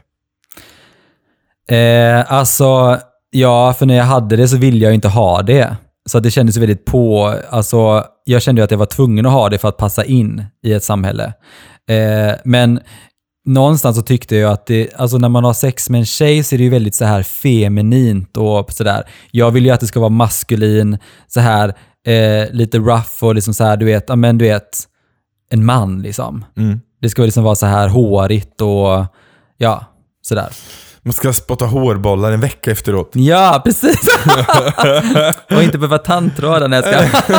Eh, 1.70 2.34
alltså, 2.34 3.00
ja, 3.30 3.74
för 3.74 3.86
när 3.86 3.96
jag 3.96 4.04
hade 4.04 4.36
det 4.36 4.48
så 4.48 4.58
ville 4.58 4.86
jag 4.86 4.94
inte 4.94 5.08
ha 5.08 5.42
det. 5.42 5.78
Så 6.10 6.20
det 6.20 6.32
kändes 6.32 6.58
väldigt 6.58 6.86
på, 6.86 7.36
alltså 7.50 8.04
jag 8.24 8.42
kände 8.42 8.62
ju 8.62 8.64
att 8.64 8.72
jag 8.72 8.78
var 8.78 8.86
tvungen 8.86 9.26
att 9.26 9.32
ha 9.32 9.50
det 9.50 9.58
för 9.58 9.68
att 9.68 9.78
passa 9.78 10.06
in 10.06 10.46
i 10.64 10.74
ett 10.74 10.84
samhälle. 10.84 11.34
Eh, 11.90 12.36
men 12.44 12.80
någonstans 13.46 13.98
så 13.98 14.02
tyckte 14.02 14.36
jag 14.36 14.52
att 14.52 14.66
det, 14.66 14.90
alltså 14.96 15.18
när 15.18 15.30
man 15.30 15.44
har 15.44 15.54
sex 15.54 15.90
med 15.90 16.00
en 16.00 16.06
tjej 16.06 16.44
så 16.44 16.56
är 16.56 16.58
det 16.58 16.64
ju 16.64 16.70
väldigt 16.70 16.96
så 16.96 17.06
här 17.06 17.24
feminint 17.24 18.38
och 18.38 18.72
sådär. 18.72 19.04
Jag 19.32 19.52
vill 19.52 19.66
ju 19.66 19.72
att 19.72 19.80
det 19.80 19.88
ska 19.88 20.00
vara 20.00 20.10
maskulin, 20.10 20.98
så 21.28 21.40
här 21.40 21.74
eh, 22.08 22.52
lite 22.52 22.78
rough 22.78 23.24
och 23.24 23.36
liksom 23.36 23.54
så 23.54 23.64
här, 23.64 23.78
du 23.78 23.86
vet, 23.86 24.18
men 24.18 24.38
du 24.38 24.46
vet, 24.46 24.84
en 25.50 25.66
man 25.66 26.02
liksom. 26.02 26.46
Mm. 26.58 26.80
Det 27.01 27.10
ska 27.10 27.22
liksom 27.22 27.44
vara 27.44 27.56
så 27.56 27.65
här 27.65 27.88
hårigt 27.88 28.62
och 28.62 29.06
ja, 29.58 29.86
sådär. 30.22 30.50
Man 31.03 31.13
ska 31.13 31.34
spotta 31.34 31.65
hårbollar 31.65 32.32
en 32.32 32.39
vecka 32.39 32.72
efteråt. 32.72 33.12
Ja, 33.15 33.62
precis. 33.65 34.08
och 35.56 35.63
inte 35.63 35.77
behöva 35.77 35.98
tandtrådar 35.98 36.68
när 36.68 36.84
jag 36.84 36.86
ska... 36.86 37.36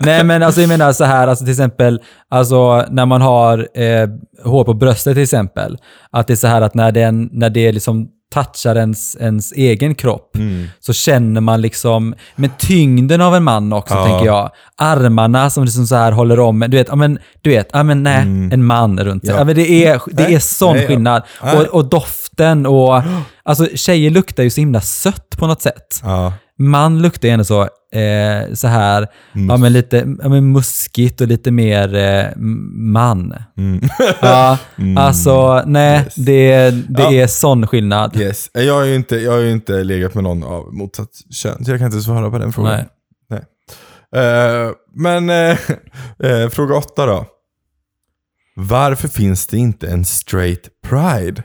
Nej, 0.00 0.24
men 0.24 0.42
alltså 0.42 0.60
jag 0.60 0.68
menar 0.68 0.92
så 0.92 1.04
här, 1.04 1.28
alltså 1.28 1.44
till 1.44 1.52
exempel, 1.52 2.00
alltså 2.30 2.84
när 2.90 3.06
man 3.06 3.22
har 3.22 3.68
eh, 3.80 4.08
hår 4.44 4.64
på 4.64 4.74
bröstet 4.74 5.14
till 5.14 5.22
exempel, 5.22 5.78
att 6.10 6.26
det 6.26 6.32
är 6.32 6.36
så 6.36 6.46
här 6.46 6.62
att 6.62 6.74
när, 6.74 6.92
den, 6.92 7.28
när 7.32 7.50
det 7.50 7.72
liksom 7.72 8.08
touchar 8.32 8.76
ens, 8.76 9.16
ens 9.20 9.52
egen 9.52 9.94
kropp 9.94 10.36
Mm. 10.36 10.66
så 10.80 10.92
känner 10.92 11.40
man 11.40 11.60
liksom, 11.60 12.14
med 12.36 12.58
tyngden 12.58 13.20
av 13.20 13.34
en 13.36 13.44
man 13.44 13.72
också 13.72 13.94
Ja. 13.94 14.04
tänker 14.06 14.26
jag. 14.26 14.50
Armarna 14.76 15.50
som 15.50 15.64
liksom 15.64 15.86
så 15.86 15.94
här 15.96 16.12
håller 16.12 16.40
om, 16.40 16.60
du 16.68 16.76
vet, 16.76 16.88
ja 16.88 16.96
men, 16.96 17.18
du 17.42 17.50
vet, 17.50 17.68
ja 17.72 17.82
men 17.82 18.02
nej, 18.02 18.18
en 18.52 18.64
man 18.64 19.00
runt 19.00 19.26
sig. 19.26 19.34
Mm. 19.34 19.36
Ja. 19.36 19.40
Ja. 19.40 19.44
men 19.44 19.54
det 19.56 19.84
är, 19.86 20.00
det 20.06 20.22
Nej, 20.22 20.34
är 20.34 20.38
sån 20.38 20.72
nej, 20.74 20.82
ja. 20.82 20.88
skillnad. 20.88 21.22
Nej. 21.44 21.56
Och, 21.56 21.62
och 21.66 21.84
doften 21.88 22.66
och, 22.66 23.02
alltså 23.42 23.66
tjejer 23.74 24.10
luktar 24.10 24.42
ju 24.42 24.50
så 24.50 24.60
himla 24.60 24.80
sött 24.80 25.36
på 25.38 25.46
något 25.46 25.62
sätt. 25.62 26.00
Ja. 26.02 26.32
Man 26.58 27.02
luktar 27.02 27.28
ju 27.28 27.32
ändå 27.32 27.44
så, 27.44 27.68
eh, 27.92 28.54
så 28.54 28.68
här, 28.68 29.06
ja 29.48 29.56
men 29.56 29.72
lite 29.72 29.96
ja, 30.22 30.28
men 30.28 30.52
muskigt 30.52 31.20
och 31.20 31.26
lite 31.28 31.50
mer 31.50 31.94
eh, 31.94 32.26
man. 32.92 33.34
Ja, 34.20 34.58
alltså 34.96 35.62
nej, 35.66 35.98
Yes. 36.00 36.14
det, 36.14 36.70
det 36.70 37.02
Ja. 37.02 37.12
är 37.12 37.26
sån 37.26 37.66
skillnad. 37.66 38.16
Yes. 38.16 38.50
Jag 38.52 38.74
har 38.74 38.84
ju 38.84 38.94
inte, 38.94 39.16
jag 39.16 39.32
har 39.32 39.38
ju 39.38 39.50
inte 39.52 39.84
legat 39.84 40.14
med 40.14 40.24
någon 40.24 40.44
av 40.44 40.74
motsatt 40.74 41.08
kön, 41.30 41.64
så 41.64 41.70
jag 41.70 41.78
kan 41.78 41.86
inte 41.86 42.00
svara 42.00 42.30
på 42.30 42.38
den 42.38 42.52
frågan. 42.52 42.72
Nej. 43.30 43.40
Nej. 44.12 44.22
Eh, 44.24 44.70
men 44.94 45.30
eh, 45.30 45.58
eh, 46.24 46.48
fråga 46.48 46.74
åtta 46.76 47.06
då. 47.06 47.26
Varför 48.56 49.08
finns 49.08 49.46
det 49.46 49.58
inte 49.58 49.88
en 49.88 50.04
straight 50.04 50.68
pride? 50.88 51.42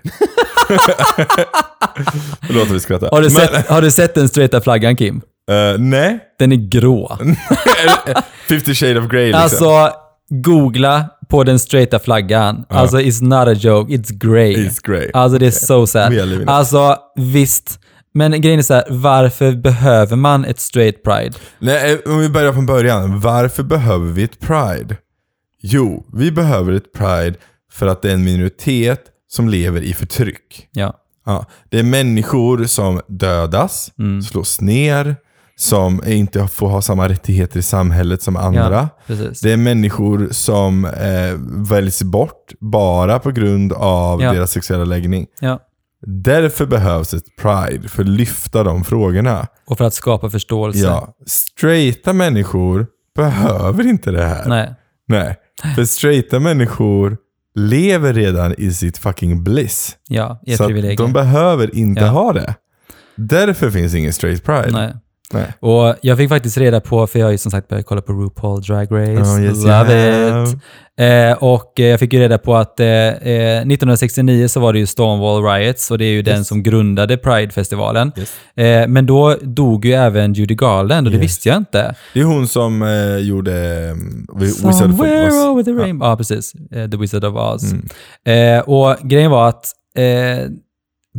Att 2.61 2.71
vi 2.71 2.79
skrattar. 2.79 3.09
Har 3.11 3.21
du, 3.21 3.23
Men, 3.23 3.31
sett, 3.31 3.67
har 3.67 3.81
du 3.81 3.91
sett 3.91 4.15
den 4.15 4.29
straighta 4.29 4.61
flaggan 4.61 4.95
Kim? 4.95 5.21
Eh, 5.51 5.79
nej. 5.79 6.19
Den 6.39 6.51
är 6.51 6.69
grå. 6.69 7.17
50 8.49 8.73
shade 8.75 8.99
of 8.99 9.07
grey 9.07 9.25
liksom. 9.25 9.41
Alltså, 9.43 9.89
googla 10.29 11.05
på 11.29 11.43
den 11.43 11.59
straighta 11.59 11.99
flaggan. 11.99 12.65
Alltså, 12.69 12.97
it's 12.99 13.23
not 13.23 13.47
a 13.47 13.53
joke, 13.59 13.93
it's 13.93 14.13
grey. 14.13 14.55
It's 14.55 14.79
grey. 14.87 15.09
Alltså, 15.13 15.37
det 15.39 15.47
är 15.47 15.51
so 15.51 15.87
sad. 15.87 16.13
Alltså, 16.49 16.95
visst. 17.15 17.79
Men 18.13 18.41
grejen 18.41 18.59
är 18.59 18.63
så 18.63 18.73
här, 18.73 18.83
varför 18.89 19.51
behöver 19.55 20.15
man 20.15 20.45
ett 20.45 20.59
straight 20.59 21.03
pride? 21.03 21.33
Nej, 21.59 21.93
eh, 22.05 22.11
om 22.13 22.19
vi 22.19 22.29
börjar 22.29 22.53
från 22.53 22.65
början. 22.65 23.19
Varför 23.19 23.63
behöver 23.63 24.11
vi 24.11 24.23
ett 24.23 24.39
pride? 24.39 24.97
Jo, 25.61 26.05
vi 26.13 26.31
behöver 26.31 26.73
ett 26.73 26.93
pride 26.93 27.33
för 27.71 27.87
att 27.87 28.01
det 28.01 28.09
är 28.09 28.13
en 28.13 28.23
minoritet 28.23 29.01
som 29.29 29.49
lever 29.49 29.81
i 29.81 29.93
förtryck. 29.93 30.67
Ja. 30.71 30.93
Ja, 31.25 31.45
det 31.69 31.79
är 31.79 31.83
människor 31.83 32.65
som 32.65 33.01
dödas, 33.07 33.91
Mm. 33.99 34.21
slås 34.21 34.61
ner, 34.61 35.15
som 35.59 36.01
inte 36.07 36.47
får 36.47 36.69
ha 36.69 36.81
samma 36.81 37.09
rättigheter 37.09 37.59
i 37.59 37.63
samhället 37.63 38.21
som 38.21 38.37
andra. 38.37 38.89
Ja. 39.07 39.15
Det 39.41 39.51
är 39.51 39.57
människor 39.57 40.27
som 40.31 40.85
eh, 40.85 40.91
väljs 41.69 42.03
bort 42.03 42.51
bara 42.59 43.19
på 43.19 43.31
grund 43.31 43.73
av 43.73 44.21
Ja. 44.21 44.33
deras 44.33 44.51
sexuella 44.51 44.85
läggning. 44.85 45.25
Ja. 45.39 45.59
Därför 46.05 46.65
behövs 46.65 47.13
ett 47.13 47.35
pride, 47.41 47.89
för 47.89 48.03
att 48.03 48.09
lyfta 48.09 48.63
de 48.63 48.83
frågorna. 48.83 49.47
Och 49.67 49.77
för 49.77 49.85
att 49.85 49.93
skapa 49.93 50.29
förståelse. 50.29 50.79
Ja, 50.79 51.15
straighta 51.25 52.13
människor 52.13 52.87
behöver 53.15 53.87
inte 53.87 54.11
det 54.11 54.25
här. 54.25 54.45
Nej. 54.49 54.75
Nej. 55.07 55.35
För 55.75 55.85
straighta 55.85 56.39
människor 56.39 57.17
lever 57.55 58.13
redan 58.13 58.55
i 58.57 58.71
sitt 58.71 58.97
fucking 58.97 59.43
bliss. 59.43 59.95
Ja, 60.07 60.41
i 60.45 60.51
ett 60.51 60.57
Så 60.57 60.65
privilegium. 60.65 60.95
de 60.97 61.13
behöver 61.13 61.75
inte 61.75 62.01
Ja. 62.01 62.07
ha 62.07 62.33
det. 62.33 62.55
Därför 63.15 63.69
finns 63.71 63.93
ingen 63.95 64.13
straight 64.13 64.43
pride. 64.45 64.71
Nej. 64.71 64.93
Nej. 65.33 65.53
Och 65.59 65.95
jag 66.01 66.17
fick 66.17 66.29
faktiskt 66.29 66.57
reda 66.57 66.79
på, 66.81 67.07
för 67.07 67.19
jag 67.19 67.25
har 67.25 67.31
ju 67.31 67.37
som 67.37 67.51
sagt 67.51 67.67
börjat 67.67 67.85
kolla 67.85 68.01
på 68.01 68.13
RuPaul 68.13 68.61
Drag 68.61 68.87
Race. 68.91 69.31
Oh, 69.31 69.43
yes, 69.43 69.63
Love 69.63 69.73
have. 69.73 70.43
it. 70.49 70.57
Eh, 70.99 71.43
och 71.43 71.79
eh, 71.79 71.85
jag 71.85 71.99
fick 71.99 72.13
ju 72.13 72.19
reda 72.19 72.37
på 72.37 72.55
att 72.55 72.79
eh, 72.79 72.87
eh, 72.87 73.57
1969 73.57 74.47
så 74.47 74.59
var 74.59 74.73
det 74.73 74.79
ju 74.79 74.85
Stonewall 74.85 75.43
Riots 75.43 75.91
och 75.91 75.97
det 75.97 76.05
är 76.05 76.11
ju 76.11 76.21
den 76.21 76.45
som 76.45 76.63
grundade 76.63 77.17
Pride-festivalen. 77.17 78.11
Yes. 78.17 78.33
Eh, 78.55 78.87
men 78.87 79.05
då 79.05 79.35
dog 79.41 79.85
ju 79.85 79.93
även 79.93 80.33
Judy 80.33 80.55
Garland 80.55 81.07
och 81.07 81.11
det 81.11 81.17
Yes. 81.17 81.23
visste 81.23 81.49
jag 81.49 81.57
inte. 81.57 81.95
Det 82.13 82.19
är 82.19 82.23
hon 82.23 82.47
som 82.47 82.81
eh, 82.81 83.17
gjorde 83.17 83.51
um, 83.91 84.27
Wizard 84.35 84.89
of 84.93 84.99
Oz. 84.99 85.33
over 85.33 85.63
the. 85.63 85.71
Mm. 85.71 85.83
rainbow. 85.83 86.07
Ja, 86.09 86.17
precis. 86.17 86.53
Eh, 86.71 86.89
the 86.89 86.97
Wizard 86.97 87.23
of 87.25 87.35
Oz. 87.35 87.73
Eh, 88.33 88.59
och 88.59 88.95
grejen 89.03 89.31
var 89.31 89.49
att 89.49 89.65
eh, 89.97 90.03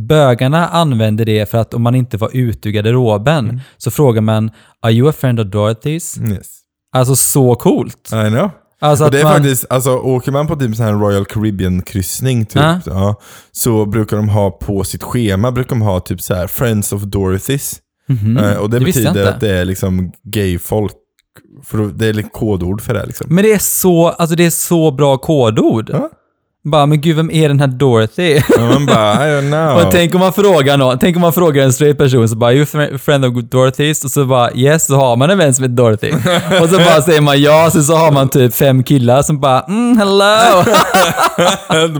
bögarna 0.07 0.67
använde 0.67 1.25
det 1.25 1.49
för 1.51 1.57
att 1.57 1.73
om 1.73 1.81
man 1.81 1.95
inte 1.95 2.17
var 2.17 2.29
ute 2.33 2.69
ur 2.69 2.73
garderoben 2.73 3.45
Mm. 3.49 3.59
så 3.77 3.91
frågar 3.91 4.21
man 4.21 4.51
“Are 4.81 4.91
you 4.93 5.09
a 5.09 5.13
friend 5.17 5.39
of 5.39 5.47
Dorothy's?” 5.47 6.31
Yes. 6.33 6.47
Alltså 6.95 7.15
så 7.15 7.55
coolt. 7.55 8.09
I 8.13 8.29
know. 8.29 8.49
Alltså 8.81 9.05
Och 9.05 9.11
det 9.11 9.19
är 9.19 9.23
man, 9.23 9.33
faktiskt, 9.33 9.65
alltså 9.69 9.89
åker 9.97 10.31
man 10.31 10.47
på 10.47 10.55
typ 10.55 10.79
här 10.79 10.93
Royal 10.93 11.25
Caribbean-kryssning 11.25 12.45
typ, 12.45 12.61
Ja. 12.61 12.79
ja, 12.85 13.15
så 13.51 13.85
brukar 13.85 14.17
de 14.17 14.29
ha 14.29 14.51
på 14.51 14.83
sitt 14.83 15.03
schema, 15.03 15.51
brukar 15.51 15.69
de 15.69 15.81
ha 15.81 15.99
typ 15.99 16.21
så 16.21 16.33
här 16.35 16.47
Friends 16.47 16.93
of 16.93 17.01
Dorothy's. 17.01 17.75
Mhm, 18.07 18.37
Eh, 18.37 18.57
och 18.57 18.69
det, 18.69 18.79
det 18.79 18.85
betyder 18.85 19.25
att 19.27 19.39
det 19.39 19.49
är 19.57 19.65
liksom 19.65 20.11
gay-folk. 20.23 20.91
För 21.63 21.77
det 21.77 22.07
är 22.07 22.21
kodord 22.21 22.81
för 22.81 22.93
det 22.93 23.05
liksom. 23.05 23.27
Men 23.29 23.43
det 23.43 23.53
är 23.53 23.59
så, 23.59 24.07
alltså 24.09 24.35
det 24.35 24.45
är 24.45 24.49
så 24.49 24.91
bra 24.91 25.17
kodord. 25.17 25.89
Ja. 25.93 26.09
Bara, 26.63 26.85
men 26.85 27.01
gud, 27.01 27.15
vem 27.15 27.31
är 27.31 27.47
den 27.47 27.59
här 27.59 27.67
Dorothy? 27.67 28.37
Och 28.55 28.61
man 28.61 28.85
bara, 28.85 29.13
I 29.27 29.31
don't 29.31 29.49
know. 29.75 29.85
Och 29.85 29.91
tänk 29.91 30.13
om 30.15 30.19
man 30.19 30.33
frågar 30.33 30.77
någon, 30.77 30.99
tänk 30.99 31.15
om 31.15 31.21
man 31.21 31.33
frågar 31.33 31.63
en 31.63 31.73
straight 31.73 31.97
person 31.97 32.29
så 32.29 32.35
bara, 32.35 32.53
you 32.53 32.65
friend 32.97 33.25
of 33.25 33.33
Dorothy's? 33.33 34.05
Och 34.05 34.11
så 34.11 34.25
bara, 34.25 34.53
yes, 34.53 34.85
så 34.85 34.95
har 34.95 35.15
man 35.15 35.29
en 35.29 35.37
vän 35.37 35.53
som 35.53 35.63
heter 35.63 35.75
Dorothy. 35.75 36.11
och 36.63 36.69
så 36.69 36.77
bara 36.77 37.01
säger 37.01 37.21
man 37.21 37.41
ja, 37.41 37.69
så, 37.71 37.83
så 37.83 37.95
har 37.95 38.11
man 38.11 38.29
typ 38.29 38.53
fem 38.53 38.83
killar 38.83 39.21
som 39.21 39.39
bara, 39.39 39.61
mm, 39.61 39.97
hello! 39.97 40.63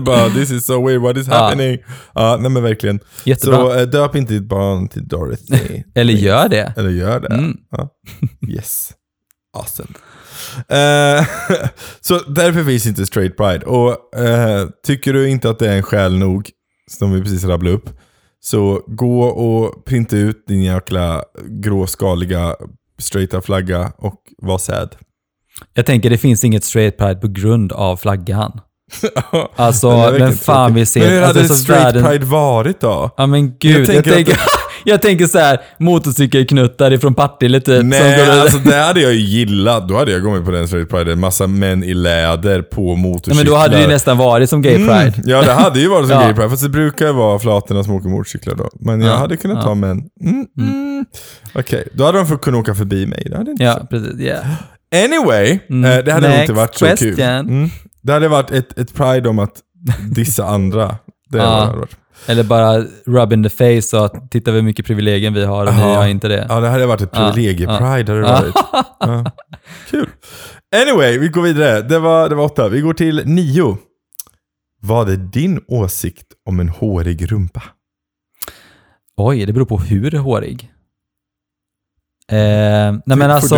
Bara, 0.00 0.28
this 0.30 0.50
is 0.50 0.66
so 0.66 0.86
weird, 0.86 1.00
what 1.02 1.16
is 1.16 1.28
happening? 1.28 1.78
Ja, 2.14 2.36
nej 2.40 2.50
men 2.50 2.62
verkligen. 2.62 3.00
Jättebra. 3.24 3.56
Så 3.56 3.74
eh, 3.78 3.82
döp 3.86 4.16
inte 4.16 4.32
ditt 4.34 4.48
barn 4.48 4.88
till 4.88 5.08
Dorothy. 5.08 5.82
Eller 5.94 6.12
gör 6.12 6.48
det. 6.48 6.72
Eller 6.76 6.90
gör 6.90 7.20
det. 7.20 7.34
Mm. 7.34 7.56
Ja. 7.70 7.88
Yes. 8.48 8.90
Awesome. 9.58 9.88
Eh, 10.68 11.26
så 12.00 12.18
därför 12.18 12.64
finns 12.64 12.86
inte 12.86 13.06
straight 13.06 13.36
pride. 13.36 13.66
Och 13.66 14.18
eh, 14.18 14.68
tycker 14.86 15.12
du 15.12 15.28
inte 15.30 15.50
att 15.50 15.58
det 15.58 15.68
är 15.68 15.76
en 15.76 15.82
skäl 15.82 16.18
nog, 16.18 16.50
som 16.90 17.12
vi 17.12 17.22
precis 17.22 17.44
rabblade 17.44 17.76
upp, 17.76 17.90
så 18.40 18.84
gå 18.86 19.22
och 19.22 19.84
printa 19.84 20.16
ut 20.16 20.46
din 20.46 20.62
jäkla 20.62 21.24
gråskaliga 21.48 22.56
straighta 22.98 23.40
flagga 23.40 23.92
och 23.98 24.22
var 24.42 24.58
sad. 24.58 24.96
Jag 25.74 25.86
tänker 25.86 26.10
det 26.10 26.18
finns 26.18 26.44
inget 26.44 26.64
straight 26.64 26.98
pride 26.98 27.20
på 27.20 27.28
grund 27.28 27.72
av 27.72 27.96
flaggan. 27.96 28.60
Alltså, 29.56 30.10
vem 30.18 30.32
fan 30.32 30.56
tråkig. 30.66 30.74
vill 30.74 30.86
se... 30.86 31.00
Men 31.00 31.08
hur 31.08 31.22
alltså, 31.22 31.38
hade 31.38 31.48
så 31.48 31.54
straight 31.54 31.84
världen- 31.84 32.04
pride 32.04 32.24
varit 32.26 32.80
då? 32.80 33.10
Ja 33.16 33.26
men 33.26 33.56
gud, 33.58 33.78
jag 33.80 33.86
tänker 33.86 34.10
tänker, 34.12 34.32
att 34.32 34.38
jag 34.84 35.02
tänker, 35.02 35.26
så 35.26 35.38
här 35.38 35.60
motorcykelknuttar 35.78 36.92
ifrån 36.92 37.14
Partille 37.14 37.60
typ. 37.60 37.84
Nej, 37.84 38.26
går 38.26 38.32
alltså 38.40 38.58
det 38.58 38.74
hade 38.76 39.00
jag 39.00 39.12
ju 39.12 39.20
gillat. 39.20 39.88
Då 39.88 39.96
hade 39.96 40.12
jag 40.12 40.22
kommit 40.24 40.44
på 40.44 40.50
den 40.50 40.68
straight 40.68 40.88
pride. 40.90 41.16
Massa 41.16 41.46
män 41.46 41.84
i 41.84 41.94
läder 41.94 42.62
på 42.62 42.80
Nej, 42.94 43.02
motorcyklar. 43.02 43.36
men 43.36 43.46
då 43.52 43.56
hade 43.56 43.76
det 43.76 43.82
ju 43.82 43.88
nästan 43.88 44.18
varit 44.18 44.50
som 44.50 44.62
gay 44.62 44.74
pride. 44.76 44.90
Mm, 45.00 45.12
ja, 45.24 45.42
det 45.42 45.52
hade 45.52 45.80
ju 45.80 45.88
varit 45.88 46.08
som 46.08 46.16
Ja. 46.20 46.24
gay 46.26 46.34
pride. 46.34 46.50
Fast 46.50 46.62
det 46.62 46.68
brukar 46.68 47.06
ju 47.06 47.12
vara 47.12 47.38
flatorna 47.38 47.84
som 47.84 47.94
åker 47.94 48.08
motorcyklar 48.08 48.54
då. 48.54 48.68
Men 48.80 49.00
jag 49.00 49.10
Ja, 49.12 49.16
hade 49.16 49.36
kunnat 49.36 49.56
ja. 49.56 49.62
ta 49.62 49.74
män. 49.74 50.02
Mm, 50.24 50.46
mm. 50.58 51.04
Okej, 51.54 51.88
då 51.94 52.04
hade 52.04 52.18
de 52.18 52.26
fått 52.26 52.40
kunna 52.42 52.58
åka 52.58 52.74
förbi 52.74 53.06
mig. 53.06 53.26
Det 53.30 53.36
hade 53.36 53.50
inte 53.50 53.64
Ja, 53.64 53.86
precis. 53.90 54.20
Yeah. 54.20 54.44
Anyway, 55.04 55.58
Mm. 55.70 55.90
eh, 55.98 56.04
det 56.04 56.12
hade 56.12 56.28
Next 56.28 56.40
inte 56.40 56.52
varit 56.52 56.74
så 56.74 56.86
kul. 56.86 56.96
question. 57.16 57.24
Mm. 57.48 57.70
Det 58.02 58.12
hade 58.12 58.28
varit 58.28 58.50
ett, 58.50 58.78
ett 58.78 58.94
pride 58.94 59.28
om 59.28 59.38
att 59.38 59.60
dissa 60.10 60.44
andra. 60.48 60.96
Det 61.28 61.38
Ja. 61.38 61.72
varit. 61.76 61.96
Eller 62.26 62.44
bara 62.44 62.84
rub 63.06 63.32
in 63.32 63.42
the 63.42 63.50
face 63.50 63.98
och 63.98 64.04
att 64.04 64.30
titta 64.30 64.50
hur 64.50 64.62
mycket 64.62 64.86
privilegier 64.86 65.30
vi 65.30 65.44
har 65.44 65.66
och 65.66 65.74
ni 65.74 65.80
har 65.80 66.06
inte 66.06 66.28
det. 66.28 66.46
Ja, 66.48 66.60
det 66.60 66.68
hade 66.68 66.86
varit 66.86 67.00
ett 67.00 67.10
Ja, 67.12 67.32
privilegiepride. 67.32 67.84
Hade 67.84 68.20
det 68.20 68.26
Ja. 68.26 68.32
varit. 68.42 68.54
Ja. 69.00 69.30
Kul. 69.90 70.08
Anyway, 70.76 71.18
vi 71.18 71.28
går 71.28 71.42
vidare. 71.42 71.82
Det 71.82 71.98
var, 71.98 72.28
det 72.28 72.34
var 72.34 72.44
åtta. 72.44 72.68
Vi 72.68 72.80
går 72.80 72.94
till 72.94 73.22
nio. 73.26 73.78
Vad 74.82 75.10
är 75.10 75.16
din 75.16 75.60
åsikt 75.68 76.26
om 76.48 76.60
en 76.60 76.68
hårig 76.68 77.32
rumpa? 77.32 77.62
Oj, 79.16 79.46
det 79.46 79.52
beror 79.52 79.66
på 79.66 79.78
hur 79.78 80.10
hårig. 80.18 80.72
Eh, 82.32 82.36
nej 82.38 83.02
men 83.06 83.18
Får 83.18 83.24
alltså... 83.28 83.56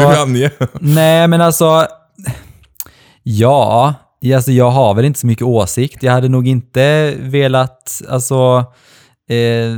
Nej, 0.81 1.29
men 1.29 1.41
alltså... 1.41 1.87
Ja, 3.23 3.95
alltså 4.35 4.53
jag 4.53 4.71
har 4.71 4.95
väl 4.95 5.05
inte 5.05 5.21
så 5.21 5.27
mycket 5.27 5.45
åsikt. 5.45 6.03
Jag 6.03 6.13
hade 6.13 6.29
nog 6.29 6.49
inte 6.49 7.15
velat 7.21 8.03
alltså, 8.09 8.65
eh, 9.31 9.77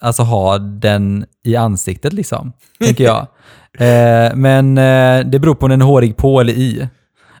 alltså 0.00 0.22
ha 0.22 0.58
den 0.58 1.24
i 1.44 1.56
ansiktet 1.56 2.12
liksom, 2.12 2.52
tänker 2.80 3.04
jag. 3.04 3.26
Eh, 3.78 4.34
men 4.34 4.78
eh, 4.78 5.20
det 5.26 5.38
beror 5.38 5.54
på 5.54 5.66
om 5.66 5.70
den 5.70 5.80
är 5.82 5.86
hårig 5.86 6.16
på 6.16 6.40
eller 6.40 6.52
i. 6.52 6.88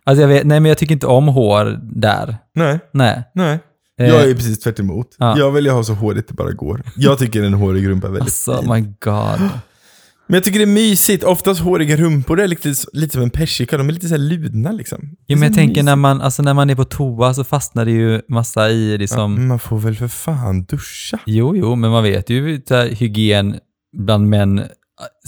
Alltså 0.04 0.20
jag 0.20 0.28
vet, 0.28 0.46
nej 0.46 0.60
men 0.60 0.68
jag 0.68 0.78
tycker 0.78 0.92
inte 0.92 1.06
om 1.06 1.28
hår 1.28 1.78
där. 1.82 2.36
Nej, 2.54 2.78
Nej. 2.92 3.22
nej. 3.34 3.58
Eh, 4.00 4.08
Jag 4.08 4.30
är 4.30 4.34
precis 4.34 4.60
tvärt 4.60 4.78
emot. 4.78 5.06
Ja. 5.18 5.38
Jag 5.38 5.50
vill 5.50 5.64
ju 5.64 5.70
ha 5.70 5.84
så 5.84 5.92
hårigt 5.94 6.28
det 6.28 6.34
bara 6.34 6.52
går. 6.52 6.82
Jag 6.96 7.18
tycker 7.18 7.42
en 7.42 7.54
hårig 7.54 7.88
rumpa 7.88 8.06
är 8.06 8.10
väldigt 8.10 8.22
Alltså, 8.22 8.62
fin. 8.62 8.72
my 8.72 8.80
god. 8.80 9.48
Men 10.26 10.34
jag 10.34 10.44
tycker 10.44 10.58
det 10.58 10.64
är 10.64 10.66
mysigt. 10.66 11.24
Oftast 11.24 11.60
håriga 11.60 11.96
rumpor 11.96 12.40
är 12.40 12.48
lite, 12.48 12.74
lite 12.92 13.12
som 13.12 13.22
en 13.22 13.30
persika. 13.30 13.78
De 13.78 13.88
är 13.88 13.92
lite 13.92 14.08
så 14.08 14.14
här 14.14 14.22
ludna 14.22 14.72
liksom. 14.72 14.98
Jo, 15.26 15.38
men 15.38 15.42
jag 15.48 15.54
tänker 15.54 15.68
mysigt. 15.68 15.84
när 15.84 15.96
man, 15.96 16.20
alltså, 16.20 16.42
när 16.42 16.54
man 16.54 16.70
är 16.70 16.74
på 16.74 16.84
toa 16.84 17.34
så 17.34 17.44
fastnar 17.44 17.84
det 17.84 17.90
ju 17.90 18.20
massa 18.28 18.70
i 18.70 18.98
liksom... 18.98 19.36
Ja, 19.36 19.42
man 19.42 19.58
får 19.58 19.78
väl 19.78 19.94
för 19.94 20.08
fan 20.08 20.64
duscha. 20.64 21.18
Jo, 21.26 21.56
jo, 21.56 21.74
men 21.74 21.90
man 21.90 22.02
vet 22.02 22.30
ju 22.30 22.62
så 22.68 22.74
här, 22.74 22.88
hygien 22.88 23.56
bland 23.96 24.28
män 24.28 24.62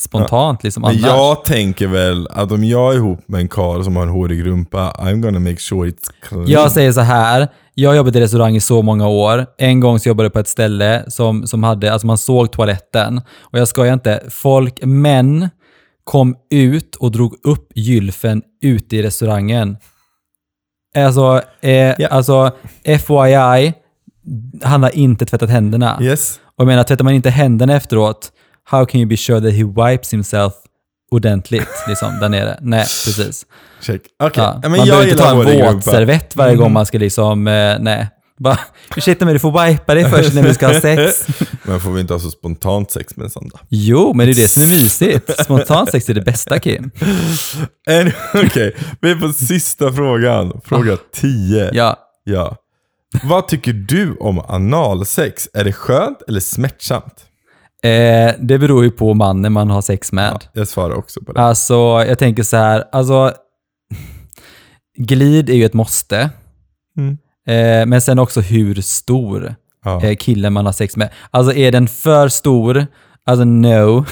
spontant 0.01 0.65
liksom 0.65 0.81
Men 0.81 0.91
annars. 0.91 1.03
jag 1.03 1.45
tänker 1.45 1.87
väl 1.87 2.29
att 2.31 2.53
om 2.53 2.65
jag 2.65 2.93
är 2.93 2.97
ihop 2.97 3.29
med 3.29 3.41
en 3.41 3.49
karl 3.49 3.83
som 3.85 3.97
har 3.97 4.03
en 4.03 4.09
hårig 4.09 4.47
rumpa, 4.47 4.97
I'm 4.99 5.21
gonna 5.21 5.39
make 5.41 5.57
sure 5.57 5.91
it's 5.91 6.11
clean. 6.23 6.47
Jag 6.49 6.73
säger 6.73 6.93
så 6.93 7.01
här, 7.01 7.49
jag 7.75 7.91
har 7.91 7.95
jobbat 7.97 8.17
i 8.17 8.21
restaurang 8.21 8.57
i 8.57 8.61
så 8.61 8.83
många 8.83 9.09
år. 9.09 9.47
En 9.59 9.81
gång 9.81 9.99
så 9.99 10.09
jobbade 10.09 10.25
jag 10.27 10.33
på 10.33 10.39
ett 10.39 10.49
ställe 10.49 11.05
som, 11.09 11.47
som 11.47 11.63
hade, 11.63 11.93
alltså 11.93 12.07
man 12.07 12.19
såg 12.19 12.53
toaletten. 12.53 13.21
Och 13.41 13.59
jag 13.59 13.69
skojar 13.69 13.93
inte, 13.95 14.23
folk, 14.31 14.79
män 14.85 15.49
kom 16.05 16.37
ut 16.51 16.97
och 16.97 17.11
drog 17.13 17.35
upp 17.45 17.69
gylfen 17.75 18.43
ute 18.63 18.97
i 18.97 19.03
restaurangen. 19.03 19.77
Alltså, 20.97 21.43
eh, 21.61 21.71
Ja. 21.99 22.09
alltså 22.09 22.51
FYI, 22.85 23.73
han 24.63 24.83
har 24.83 24.97
inte 24.97 25.27
tvättat 25.27 25.51
händerna. 25.51 25.99
Yes. 26.03 26.41
Och 26.45 26.63
jag 26.63 26.67
menar, 26.67 26.83
tvättar 26.85 27.05
man 27.05 27.15
inte 27.15 27.31
händerna 27.31 27.77
efteråt, 27.77 28.33
how 28.67 28.87
can 28.87 29.01
you 29.01 29.09
be 29.09 29.17
sure 29.17 29.41
that 29.41 29.53
he 29.53 29.65
wipes 29.65 30.13
himself 30.13 30.53
ordentligt 31.11 31.69
liksom, 31.89 32.19
där 32.21 32.29
nere? 32.29 32.59
Nej, 32.61 32.81
precis. 32.81 33.47
Check. 33.81 34.03
Okej. 34.23 34.45
Ja. 34.45 34.59
Men 34.63 34.71
man 34.71 34.79
jag 34.79 34.89
behöver 34.89 35.11
inte 35.11 35.23
ta 35.23 35.51
en 35.51 35.75
våtservett 35.75 36.37
varje 36.37 36.57
gång 36.57 36.73
man 36.73 36.87
ska 36.87 36.99
liksom, 36.99 37.49
eh, 37.49 37.77
nej. 37.81 38.09
Bara, 38.39 38.59
ursäkta 38.97 39.25
mig, 39.25 39.35
du 39.35 39.41
får 39.41 39.67
wipa 39.67 39.95
dig 39.95 40.11
först 40.11 40.35
när 40.35 40.43
vi 40.43 40.55
ska 40.55 40.67
ha 40.67 40.81
sex. 40.81 41.27
Men 41.63 41.81
får 41.81 41.91
vi 41.91 42.01
inte 42.01 42.13
ha 42.13 42.21
så 42.21 42.31
spontant 42.31 42.91
sex 42.91 43.17
med 43.17 43.25
en 43.25 43.31
sån 43.31 43.49
då? 43.49 43.59
Jo, 43.69 44.13
men 44.15 44.27
det 44.27 44.33
är 44.33 44.35
det 44.35 44.49
som 44.49 44.63
är 44.63 44.67
mysigt. 44.67 45.45
Spontant 45.45 45.91
sex 45.91 46.09
är 46.09 46.15
det 46.15 46.21
bästa, 46.21 46.59
Kim. 46.59 46.91
Okej, 48.35 48.77
vi 49.01 49.11
är 49.11 49.15
på 49.15 49.33
sista 49.33 49.93
frågan. 49.93 50.61
Fråga 50.65 50.97
10. 51.15 51.71
Ja. 51.73 51.97
Ja. 52.25 52.57
Vad 53.23 53.49
tycker 53.49 53.73
du 53.73 54.17
om 54.21 54.39
analsex? 54.39 55.49
Är 55.53 55.65
det 55.65 55.73
skönt 55.73 56.23
eller 56.29 56.41
smärtsamt? 56.41 57.25
Eh, 57.87 58.35
det 58.39 58.59
beror 58.59 58.85
ju 58.85 58.91
på 58.91 59.15
mannen 59.15 59.53
man 59.53 59.71
har 59.71 59.83
sex 59.83 60.13
med. 60.13 60.31
Ja, 60.33 60.41
jag 60.53 60.69
svarar 60.69 60.95
också 60.95 61.21
på 61.21 61.33
det. 61.33 61.41
Alltså, 61.41 61.75
jag 62.09 62.19
tänker 62.19 62.43
så 62.43 62.57
här, 62.57 62.85
alltså, 62.93 63.33
glid 64.99 65.51
är 65.51 65.55
ju 65.55 65.65
ett 65.65 65.75
måste. 65.75 66.31
Mm. 66.99 67.19
Eh, 67.49 67.87
men 67.87 68.01
sen 68.01 68.19
också 68.19 68.41
hur 68.41 68.75
stor 68.81 69.55
Ja. 69.85 70.05
eh, 70.05 70.17
killen 70.17 70.53
man 70.53 70.67
har 70.67 70.73
sex 70.73 70.97
med. 70.97 71.11
Alltså 71.31 71.53
är 71.53 71.73
den 71.73 71.89
för 71.89 72.29
stor, 72.29 72.87
alltså 73.27 73.45
no. 73.45 74.05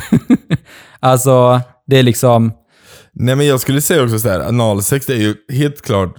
alltså, 1.01 1.61
det 1.87 1.99
är 1.99 2.03
liksom, 2.03 2.53
Nej 3.13 3.37
men 3.37 3.47
jag 3.47 3.61
skulle 3.61 3.81
säga 3.81 4.03
också 4.03 4.19
så 4.19 4.29
här, 4.29 4.41
analsex 4.41 5.09
är 5.09 5.15
ju 5.15 5.35
helt 5.53 5.83
klart 5.83 6.17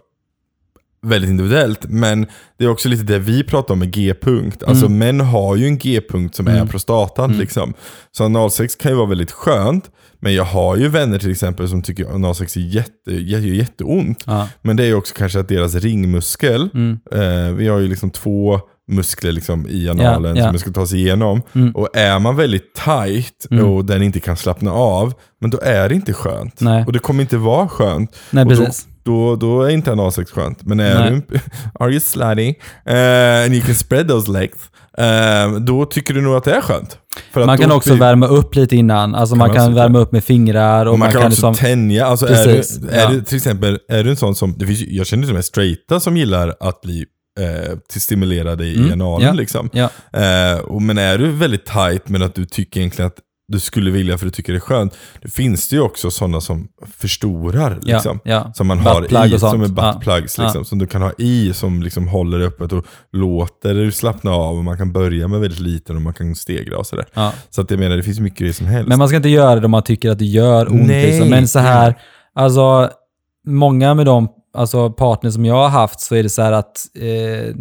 väldigt 1.05 1.29
individuellt, 1.29 1.85
men 1.89 2.25
det 2.57 2.65
är 2.65 2.69
också 2.69 2.89
lite 2.89 3.03
det 3.03 3.19
vi 3.19 3.43
pratar 3.43 3.73
om 3.73 3.79
med 3.79 3.91
G-punkt. 3.93 4.63
Alltså 4.63 4.85
Mm. 4.85 4.97
män 4.97 5.21
har 5.21 5.55
ju 5.55 5.65
en 5.67 5.77
G-punkt 5.77 6.35
som 6.35 6.47
är 6.47 6.65
prostatan 6.65 7.37
liksom. 7.37 7.73
Så 8.11 8.23
analsex 8.23 8.75
kan 8.75 8.91
ju 8.91 8.97
vara 8.97 9.07
väldigt 9.09 9.31
skönt, 9.31 9.89
men 10.19 10.33
jag 10.33 10.43
har 10.43 10.77
ju 10.77 10.87
vänner 10.87 11.19
till 11.19 11.31
exempel 11.31 11.69
som 11.69 11.81
tycker 11.81 12.05
analsex 12.15 12.55
är 12.57 12.61
jätte, 12.61 13.11
gör 13.13 13.39
jätteont. 13.39 14.23
ja. 14.27 14.47
Men 14.61 14.75
det 14.75 14.83
är 14.83 14.87
ju 14.87 14.95
också 14.95 15.13
kanske 15.17 15.39
att 15.39 15.47
deras 15.47 15.75
ringmuskel, 15.75 16.69
Mm. 16.73 16.99
eh, 17.11 17.53
vi 17.55 17.67
har 17.67 17.79
ju 17.79 17.87
liksom 17.87 18.09
två 18.09 18.59
muskler 18.87 19.31
liksom 19.31 19.67
i 19.69 19.89
analen 19.89 20.35
Ja, 20.35 20.41
ja. 20.41 20.43
som 20.43 20.51
man 20.53 20.59
ska 20.59 20.71
ta 20.71 20.87
sig 20.87 20.99
igenom. 20.99 21.41
Mm. 21.55 21.75
Och 21.75 21.89
är 21.97 22.19
man 22.19 22.35
väldigt 22.35 22.73
tight 22.73 23.45
Mm. 23.51 23.65
och 23.65 23.85
den 23.85 24.03
inte 24.03 24.19
kan 24.19 24.37
slappna 24.37 24.71
av, 24.71 25.13
men 25.41 25.49
då 25.49 25.59
är 25.63 25.89
det 25.89 25.95
inte 25.95 26.13
skönt. 26.13 26.61
Nej. 26.61 26.83
Och 26.87 26.93
det 26.93 26.99
kommer 26.99 27.21
inte 27.21 27.37
vara 27.37 27.67
skönt. 27.67 28.15
Nej, 28.31 28.45
precis. 28.45 28.85
då, 29.03 29.35
då 29.35 29.61
är 29.61 29.69
inte 29.69 29.91
analsex 29.91 30.31
skönt. 30.31 30.63
Men 30.65 30.79
är 30.79 30.99
Nej. 30.99 31.09
du, 31.29 31.35
en- 31.35 31.41
are 31.79 31.91
you 31.91 31.99
slutty 31.99 32.49
uh, 32.89 33.43
and 33.45 33.53
you 33.53 33.61
can 33.61 33.75
spread 33.75 34.07
those 34.07 34.31
legs, 34.31 34.57
eh, 34.97 35.59
då 35.59 35.85
tycker 35.85 36.13
du 36.13 36.21
nog 36.21 36.35
att 36.35 36.43
det 36.43 36.51
är 36.53 36.61
skönt. 36.61 36.97
Man 37.33 37.57
kan 37.57 37.71
också 37.71 37.89
blir- 37.89 37.99
värma 37.99 38.27
upp 38.27 38.55
lite 38.55 38.75
innan. 38.75 39.15
Alltså 39.15 39.33
Kan 39.35 39.39
man 39.39 39.47
man 39.47 39.55
kan 39.57 39.73
värma 39.73 39.99
upp 39.99 40.11
med 40.11 40.23
fingrar 40.23 40.85
och, 40.85 40.93
och 40.93 40.99
man, 40.99 41.11
kan, 41.11 41.17
också 41.17 41.29
liksom... 41.29 41.53
tänja. 41.53 42.05
Alltså 42.07 42.27
är, 42.27 42.45
du, 42.47 42.89
är 42.89 43.01
ja. 43.01 43.09
du 43.09 43.21
till 43.23 43.37
exempel 43.37 43.79
är 43.89 44.03
du 44.03 44.09
en 44.09 44.15
sån 44.15 44.35
som, 44.35 44.53
det 44.57 44.65
finns, 44.67 44.81
jag 44.87 45.07
känner 45.07 45.23
till 45.23 45.31
och 45.31 45.35
med 45.35 45.45
straighta 45.45 45.99
som 45.99 46.17
gillar 46.17 46.55
att 46.59 46.81
bli 46.81 47.05
eh, 47.39 47.77
till 47.89 48.01
stimulerade 48.01 48.65
i 48.65 48.77
Mm, 48.77 48.91
analen. 49.01 49.27
ja, 49.27 49.33
Liksom. 49.33 49.69
Ja. 49.73 49.89
Eh, 50.13 50.59
och, 50.59 50.81
men 50.81 50.97
är 50.97 51.17
du 51.17 51.31
väldigt 51.31 51.65
tight 51.65 52.09
men 52.09 52.21
att 52.21 52.35
du 52.35 52.45
tycker 52.45 52.79
egentligen 52.79 53.07
att 53.07 53.19
du 53.47 53.59
skulle 53.59 53.91
vilja 53.91 54.17
för 54.17 54.25
du 54.25 54.31
tycker 54.31 54.53
det 54.53 54.57
är 54.57 54.61
skönt. 54.61 54.97
Då 55.21 55.29
finns 55.29 55.69
det 55.69 55.75
ju 55.75 55.81
också 55.81 56.11
sådana 56.11 56.41
som 56.41 56.67
förstorar. 56.97 57.79
Ja, 57.83 57.95
Liksom. 57.95 58.19
ja. 58.23 58.51
Som 58.55 58.67
man 58.67 58.79
har 58.79 59.25
i, 59.35 59.39
som 59.39 59.61
är 59.61 59.67
Ja, 59.77 59.93
buttplugs. 59.93 60.37
ja. 60.37 60.43
Liksom, 60.43 60.65
Som 60.65 60.79
du 60.79 60.87
kan 60.87 61.01
ha 61.01 61.11
i, 61.17 61.53
som 61.53 61.83
liksom 61.83 62.07
håller 62.07 62.39
öppet 62.39 62.73
och 62.73 62.85
låter 63.11 63.73
dig 63.73 63.91
slappna 63.91 64.31
av. 64.31 64.57
Och 64.57 64.63
man 64.63 64.77
kan 64.77 64.91
börja 64.93 65.27
med 65.27 65.39
väldigt 65.39 65.59
liten 65.59 65.95
och 65.95 66.01
man 66.01 66.13
kan 66.13 66.35
stegra 66.35 66.77
och 66.77 66.87
sådär. 66.87 67.05
Ja. 67.13 67.33
Så 67.49 67.61
att 67.61 67.71
jag 67.71 67.79
menar, 67.79 67.97
det 67.97 68.03
finns 68.03 68.19
mycket 68.19 68.39
grejer 68.39 68.53
som 68.53 68.67
helst. 68.67 68.87
Men 68.89 68.99
man 68.99 69.07
ska 69.07 69.17
inte 69.17 69.29
göra 69.29 69.59
det 69.59 69.65
om 69.65 69.71
man 69.71 69.83
tycker 69.83 70.09
att 70.11 70.19
det 70.19 70.25
gör 70.25 70.71
ont. 70.71 70.87
Nej. 70.87 71.05
Liksom. 71.11 71.29
Men 71.29 71.47
så 71.47 71.59
här, 71.59 71.95
alltså 72.35 72.89
många 73.47 73.93
med 73.93 74.05
de 74.05 74.27
alltså, 74.55 74.89
partner 74.89 75.31
som 75.31 75.45
jag 75.45 75.55
har 75.55 75.69
haft 75.69 75.99
så 75.99 76.15
är 76.15 76.23
det 76.23 76.29
så 76.29 76.41
här 76.41 76.51
att 76.51 76.77
eh, 76.95 77.55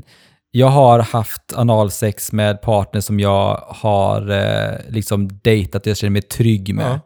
jag 0.50 0.66
har 0.66 0.98
haft 0.98 1.52
analsex 1.54 2.32
med 2.32 2.62
partner 2.62 3.00
som 3.00 3.20
jag 3.20 3.64
har 3.68 4.30
eh, 4.30 4.78
liksom 4.88 5.28
dejtat 5.42 5.86
jag 5.86 5.96
känner 5.96 6.10
mig 6.10 6.22
trygg 6.22 6.74
med. 6.74 6.86
Ja. 6.86 7.00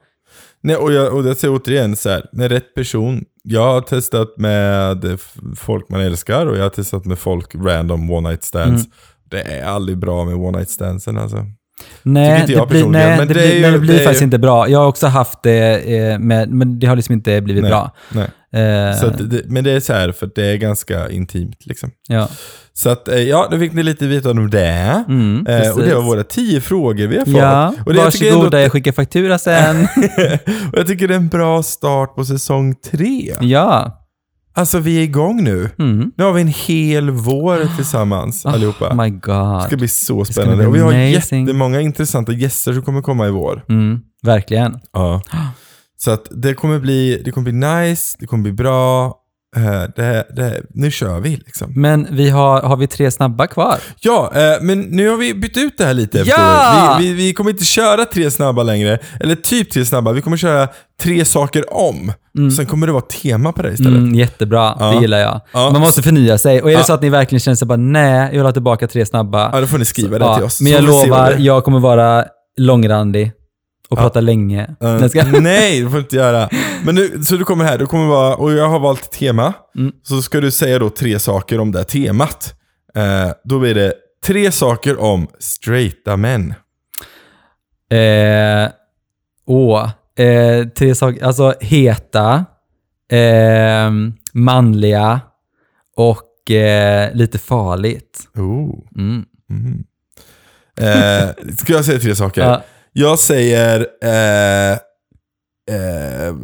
Nej, 0.61 0.77
och 0.77 0.93
jag, 0.93 1.15
och 1.15 1.27
jag 1.27 1.37
säger 1.37 1.55
återigen 1.55 1.97
så 1.97 2.11
här, 2.11 2.27
med 2.33 2.51
rätt 2.51 2.75
person. 2.75 3.25
Jag 3.43 3.73
har 3.73 3.81
testat 3.81 4.35
med 4.37 5.19
folk 5.57 5.89
man 5.89 6.01
älskar 6.01 6.47
och 6.47 6.57
jag 6.57 6.63
har 6.63 6.71
testat 6.71 7.05
med 7.05 7.19
folk 7.19 7.55
random 7.55 8.11
one 8.11 8.29
night 8.29 8.45
stands. 8.45 8.85
Mm. 8.85 8.93
Det 9.25 9.43
är 9.43 9.65
aldrig 9.65 9.99
bra 9.99 10.25
med 10.25 10.35
one 10.35 10.59
night 10.59 10.71
standsen 10.71 11.19
alltså. 11.19 11.47
Nej, 12.03 12.41
inte 12.41 12.53
jag 12.53 12.69
det 12.69 12.71
blir, 12.71 12.87
nej, 12.87 13.19
men 13.19 13.29
det, 13.29 13.35
det 13.35 13.47
ju- 13.55 13.63
nej, 13.63 13.73
det 13.73 13.79
blir 13.79 13.93
det 13.95 14.01
faktiskt 14.01 14.23
ju- 14.23 14.25
inte 14.25 14.39
bra. 14.39 14.69
Jag 14.69 14.79
har 14.79 14.87
också 14.87 15.07
haft 15.07 15.43
det, 15.43 15.77
eh, 15.97 16.19
med, 16.19 16.51
men 16.51 16.79
det 16.79 16.87
har 16.87 16.97
liksom 16.97 17.13
inte 17.13 17.41
blivit 17.41 17.63
Nej. 17.63 17.71
bra. 17.71 17.95
Nej. 18.09 18.25
Eh, 18.53 19.43
men 19.47 19.65
det 19.65 19.71
är 19.71 19.81
så 19.81 19.93
här, 19.93 20.13
för 20.13 20.31
det 20.35 20.47
är 20.47 20.57
ganska 20.57 21.11
intimt 21.11 21.67
liksom. 21.67 21.91
ja. 22.09 22.29
Så 22.75 22.89
att, 22.91 23.09
eh, 23.09 23.19
ja, 23.19 23.49
då 23.51 23.59
fick 23.59 23.73
ni 23.73 23.83
lite 23.83 24.07
veta 24.07 24.31
om 24.31 24.51
det. 24.51 25.05
Mm, 25.09 25.47
eh, 25.47 25.71
och 25.71 25.83
det 25.83 25.95
var 25.95 26.03
våra 26.03 26.25
tio 26.25 26.61
frågor 26.61 27.07
vi 27.07 27.19
har 27.19 27.25
fått. 27.25 27.35
Ja, 27.35 27.75
och 27.87 27.95
det, 27.95 28.01
jag 28.01 28.13
tycker 28.13 28.27
ändå 28.27 28.37
varsågoda, 28.39 28.61
jag 28.61 28.73
skickar 28.73 28.93
faktura 28.93 29.39
sen. 29.39 29.83
och 30.73 30.79
jag 30.79 30.87
tycker 30.87 31.09
det 31.09 31.15
är 31.15 31.19
en 31.19 31.29
bra 31.29 31.63
start 31.63 32.15
på 32.15 32.25
säsong 32.25 32.75
tre. 32.91 33.35
ja. 33.41 33.98
Alltså 34.53 34.79
vi 34.79 34.99
är 34.99 35.03
igång 35.03 35.45
nu. 35.45 35.71
Mm. 35.79 36.13
Nu 36.17 36.25
har 36.25 36.33
vi 36.33 36.41
en 36.41 36.49
hel 36.49 37.11
vår 37.11 37.77
tillsammans 37.77 38.47
allihopa. 38.47 38.89
Oh 38.89 38.95
my 38.97 39.11
Det 39.11 39.17
god. 39.19 39.63
ska 39.63 39.77
bli 39.77 39.89
så 39.89 40.25
spännande. 40.25 40.57
bli 40.57 40.67
Och 40.67 40.75
vi 40.75 40.81
har 40.81 40.93
amazing. 40.93 41.41
jättemånga 41.47 41.81
intressanta 41.81 42.33
gäster 42.33 42.73
som 42.73 42.83
kommer 42.83 43.03
komma 43.03 43.27
i 43.29 43.31
vår. 43.31 43.65
Mm, 43.69 44.01
verkligen. 44.23 44.79
Ja. 44.93 45.23
Så 46.01 46.11
att 46.11 46.29
det 46.31 46.55
kommer 46.55 46.79
bli, 46.79 47.23
det 47.25 47.31
kommer 47.31 47.53
bli 47.53 47.69
nice, 47.89 48.17
det 48.21 48.27
kommer 48.27 48.43
bli 48.43 48.53
bra. 48.53 49.15
Eh, 49.57 49.83
Det, 49.97 50.27
det, 50.37 50.63
nu 50.75 50.91
kör 50.91 51.21
vi 51.21 51.31
liksom. 51.37 51.73
Men 51.77 52.07
vi 52.11 52.31
har, 52.31 52.63
har 52.63 52.77
vi 52.77 52.87
tre 52.87 53.11
snabba 53.11 53.47
kvar? 53.47 53.77
Ja, 54.01 54.33
eh, 54.35 54.63
men 54.63 54.81
nu 54.81 55.09
har 55.09 55.17
vi 55.17 55.35
bytt 55.35 55.57
ut 55.57 55.79
det 55.79 55.85
här 55.85 55.95
lite. 55.95 56.19
Ja! 56.27 56.97
Vi, 57.01 57.07
vi, 57.09 57.13
vi 57.15 57.33
kommer 57.33 57.51
inte 57.51 57.65
köra 57.65 58.05
tre 58.05 58.31
snabba 58.31 58.63
längre. 58.63 58.99
Eller 59.21 59.35
typ 59.35 59.71
tre 59.71 59.85
snabba. 59.85 60.13
Vi 60.13 60.23
kommer 60.23 60.37
köra 60.37 60.69
tre 61.03 61.25
saker 61.25 61.75
om. 61.75 62.13
Sen 62.57 62.67
kommer 62.67 62.87
det 62.87 62.93
vara 62.93 63.03
tema 63.23 63.53
på 63.53 63.63
det 63.63 63.73
istället. 63.73 63.99
Mm, 63.99 64.15
jättebra, 64.15 64.77
Ja. 64.81 64.87
det 64.91 65.01
gillar 65.01 65.19
jag. 65.19 65.41
Ja. 65.53 65.71
Man 65.71 65.81
måste 65.81 66.03
förnya 66.03 66.39
sig. 66.39 66.63
Och 66.63 66.69
är 66.71 66.75
det 66.75 66.81
Ja. 66.81 66.85
så 66.85 66.93
att 66.93 67.03
ni 67.03 67.09
verkligen 67.09 67.41
känner 67.41 67.57
sig 67.57 67.67
bara 67.69 67.77
nej, 67.79 68.21
jag 68.21 68.31
vill 68.31 68.43
ha 68.43 68.53
tillbaka 68.53 68.89
tre 68.89 69.07
snabba. 69.07 69.51
Ja, 69.53 69.61
då 69.61 69.67
får 69.67 69.79
ni 69.79 69.85
skriva 69.85 70.19
det 70.19 70.25
Ja, 70.25 70.35
till 70.37 70.45
oss. 70.45 70.61
Men 70.61 70.73
så 70.73 70.77
jag 70.79 70.85
lovar, 70.85 71.31
det 71.31 71.43
jag 71.43 71.65
kommer 71.65 71.79
vara 71.81 72.25
långrandig 72.61 73.33
och 73.91 73.99
prata 73.99 74.21
länge. 74.21 74.75
Nej, 74.81 75.01
jag 75.01 75.11
ska- 75.11 75.25
nej, 75.25 75.81
det 75.83 75.87
får 75.91 75.97
du 75.97 76.03
inte 76.03 76.17
göra. 76.17 76.49
Men 76.85 76.95
nu, 76.95 77.23
så 77.25 77.37
du 77.37 77.45
kommer 77.45 77.65
här, 77.65 77.79
du 77.79 77.87
kommer 77.87 78.07
vara, 78.07 78.35
och 78.37 78.53
jag 78.53 78.69
har 78.69 78.79
valt 78.81 79.13
tema. 79.13 79.53
Mm. 79.77 79.93
Så 80.03 80.23
ska 80.23 80.41
du 80.41 80.51
säga 80.51 80.79
då 80.79 80.91
tre 80.91 81.19
saker 81.19 81.61
om 81.61 81.73
det 81.73 81.79
här 81.79 81.85
temat. 81.85 82.55
Eh, 82.95 83.31
då 83.45 83.59
blir 83.59 83.75
det 83.75 83.95
tre 84.25 84.53
saker 84.53 85.01
om 85.01 85.27
straighta 85.39 86.17
män. 86.17 86.55
Eh, 87.93 88.69
åh, 89.47 89.91
eh, 90.19 90.69
tre 90.69 90.95
saker. 90.95 91.25
Alltså 91.25 91.55
heta, 91.61 92.45
eh, 93.13 93.91
manliga 94.33 95.21
och 95.97 96.51
eh, 96.51 97.15
lite 97.15 97.39
farligt. 97.39 98.29
Oh. 98.37 98.79
Mm. 98.97 99.25
Eh, 100.81 101.55
ska 101.57 101.73
jag 101.73 101.85
säga 101.85 101.99
tre 102.01 102.15
saker? 102.15 102.43
Ja. 102.43 102.63
Jag 102.99 103.19
säger 103.19 103.87
eh, 104.03 104.79
Eh, 105.71 106.35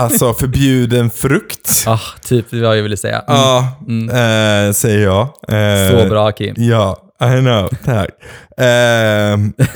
alltså 0.00 0.34
förbjuden 0.38 1.10
frukt. 1.10 1.84
Ah, 1.86 1.98
typ 2.22 2.46
vad 2.52 2.78
jag 2.78 2.82
ville 2.82 2.96
säga. 2.96 3.20
Mm. 3.20 4.08
Ja, 4.08 4.66
eh, 4.68 4.72
säger 4.72 5.04
jag. 5.04 5.22
Eh, 5.48 6.00
Så 6.02 6.08
bra 6.08 6.32
Kim. 6.32 6.54
Ja, 6.58 7.12
I 7.22 7.40
know. 7.40 7.68
Tack. 7.84 8.08
Eh, 8.58 9.32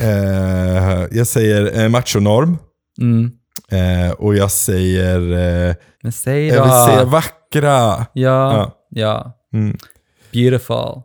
eh, 0.08 1.06
jag 1.10 1.26
säger 1.26 1.80
eh, 1.82 1.88
machonorm. 1.88 2.58
Mm. 3.00 3.30
Eh, 3.70 4.10
och 4.12 4.36
jag 4.36 4.50
säger... 4.50 5.32
Eh, 5.68 5.74
Men 6.02 6.12
säg 6.12 6.50
då. 6.50 6.56
jag 6.56 6.62
vill 6.62 6.72
säga 6.94 7.04
vackra. 7.04 7.70
Ja, 7.72 8.06
Ja. 8.12 8.72
ja. 8.90 9.32
Mm. 9.54 9.76
Beautiful. 10.32 11.02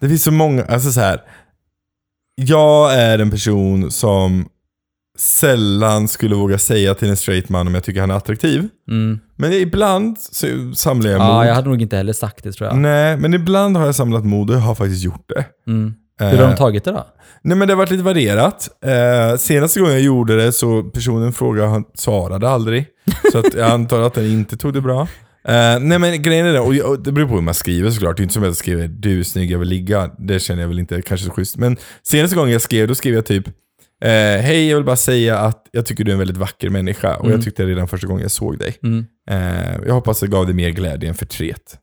Det 0.00 0.08
finns 0.08 0.22
så 0.24 0.30
många, 0.32 0.64
alltså 0.64 0.92
så 0.92 1.00
här. 1.00 1.22
Jag 2.46 2.94
är 2.94 3.18
en 3.18 3.30
person 3.30 3.90
som 3.90 4.48
sällan 5.18 6.08
skulle 6.08 6.34
våga 6.34 6.58
säga 6.58 6.94
till 6.94 7.08
en 7.10 7.16
straight 7.16 7.48
man 7.48 7.66
om 7.66 7.74
jag 7.74 7.84
tycker 7.84 8.00
han 8.00 8.10
är 8.10 8.14
attraktiv. 8.14 8.68
Mm. 8.90 9.18
Men 9.36 9.52
ibland 9.52 10.18
så 10.20 10.46
samlar 10.74 11.10
jag 11.10 11.20
Ja, 11.20 11.36
mod. 11.36 11.46
jag 11.46 11.54
hade 11.54 11.68
nog 11.68 11.82
inte 11.82 11.96
heller 11.96 12.12
sagt 12.12 12.44
det 12.44 12.52
tror 12.52 12.68
jag. 12.68 12.78
Nej, 12.78 13.16
men 13.16 13.34
ibland 13.34 13.76
har 13.76 13.86
jag 13.86 13.94
samlat 13.94 14.24
mod 14.24 14.50
och 14.50 14.56
jag 14.56 14.60
har 14.60 14.74
faktiskt 14.74 15.04
gjort 15.04 15.24
det. 15.28 15.44
Mm. 15.70 15.94
Hur 16.18 16.26
har 16.26 16.34
Eh, 16.44 16.48
de 16.50 16.56
tagit 16.56 16.84
det 16.84 16.90
då? 16.92 17.06
Nej 17.42 17.56
men 17.56 17.68
det 17.68 17.74
har 17.74 17.78
varit 17.78 17.90
lite 17.90 18.02
varierat. 18.02 18.68
Eh, 18.84 19.36
senaste 19.38 19.80
gången 19.80 19.94
jag 19.94 20.02
gjorde 20.02 20.36
det 20.36 20.52
så 20.52 20.82
personen 20.82 21.32
frågade, 21.32 21.68
han 21.68 21.84
svarade 21.94 22.48
aldrig. 22.48 22.86
Så 23.32 23.38
att 23.38 23.54
jag 23.54 23.70
antar 23.70 24.00
att 24.02 24.14
den 24.14 24.26
inte 24.26 24.56
tog 24.56 24.72
det 24.74 24.80
bra. 24.80 25.08
Eh, 25.44 25.80
nej 25.80 25.98
men 25.98 26.22
grejen 26.22 26.46
är 26.46 26.52
det, 26.52 26.60
och, 26.60 27.02
det 27.02 27.12
beror 27.12 27.28
på 27.28 27.34
hur 27.34 27.40
man 27.40 27.54
skriver 27.54 27.90
såklart. 27.90 28.16
Det 28.16 28.20
är 28.20 28.22
inte 28.22 28.34
som 28.34 28.42
att 28.42 28.46
jag 28.46 28.56
skriver 28.56 28.88
du 28.88 29.20
är 29.20 29.24
snygg, 29.24 29.50
jag 29.50 29.58
vill 29.58 29.68
ligga. 29.68 30.10
Det 30.18 30.40
känner 30.40 30.62
jag 30.62 30.68
väl 30.68 30.78
inte 30.78 31.02
kanske 31.02 31.26
så 31.26 31.32
schysst. 31.32 31.56
Men 31.56 31.76
senaste 32.02 32.36
gången 32.36 32.52
jag 32.52 32.62
skrev, 32.62 32.88
då 32.88 32.94
skrev 32.94 33.14
jag 33.14 33.26
typ 33.26 33.48
eh, 34.04 34.40
Hej, 34.40 34.68
jag 34.68 34.76
vill 34.76 34.84
bara 34.84 34.96
säga 34.96 35.38
att 35.38 35.66
jag 35.72 35.86
tycker 35.86 36.04
du 36.04 36.10
är 36.10 36.12
en 36.12 36.18
väldigt 36.18 36.36
vacker 36.36 36.70
människa. 36.70 37.16
Och 37.16 37.30
jag 37.30 37.42
tyckte 37.42 37.62
det 37.62 37.68
redan 37.68 37.88
första 37.88 38.06
gången 38.06 38.22
jag 38.22 38.30
såg 38.30 38.58
dig. 38.58 38.76
Mm. 38.82 39.06
Eh, 39.30 39.76
jag 39.86 39.94
hoppas 39.94 40.20
det 40.20 40.26
gav 40.26 40.46
dig 40.46 40.54
mer 40.54 40.70
glädje 40.70 41.08
än 41.08 41.14
förtret. 41.14 41.78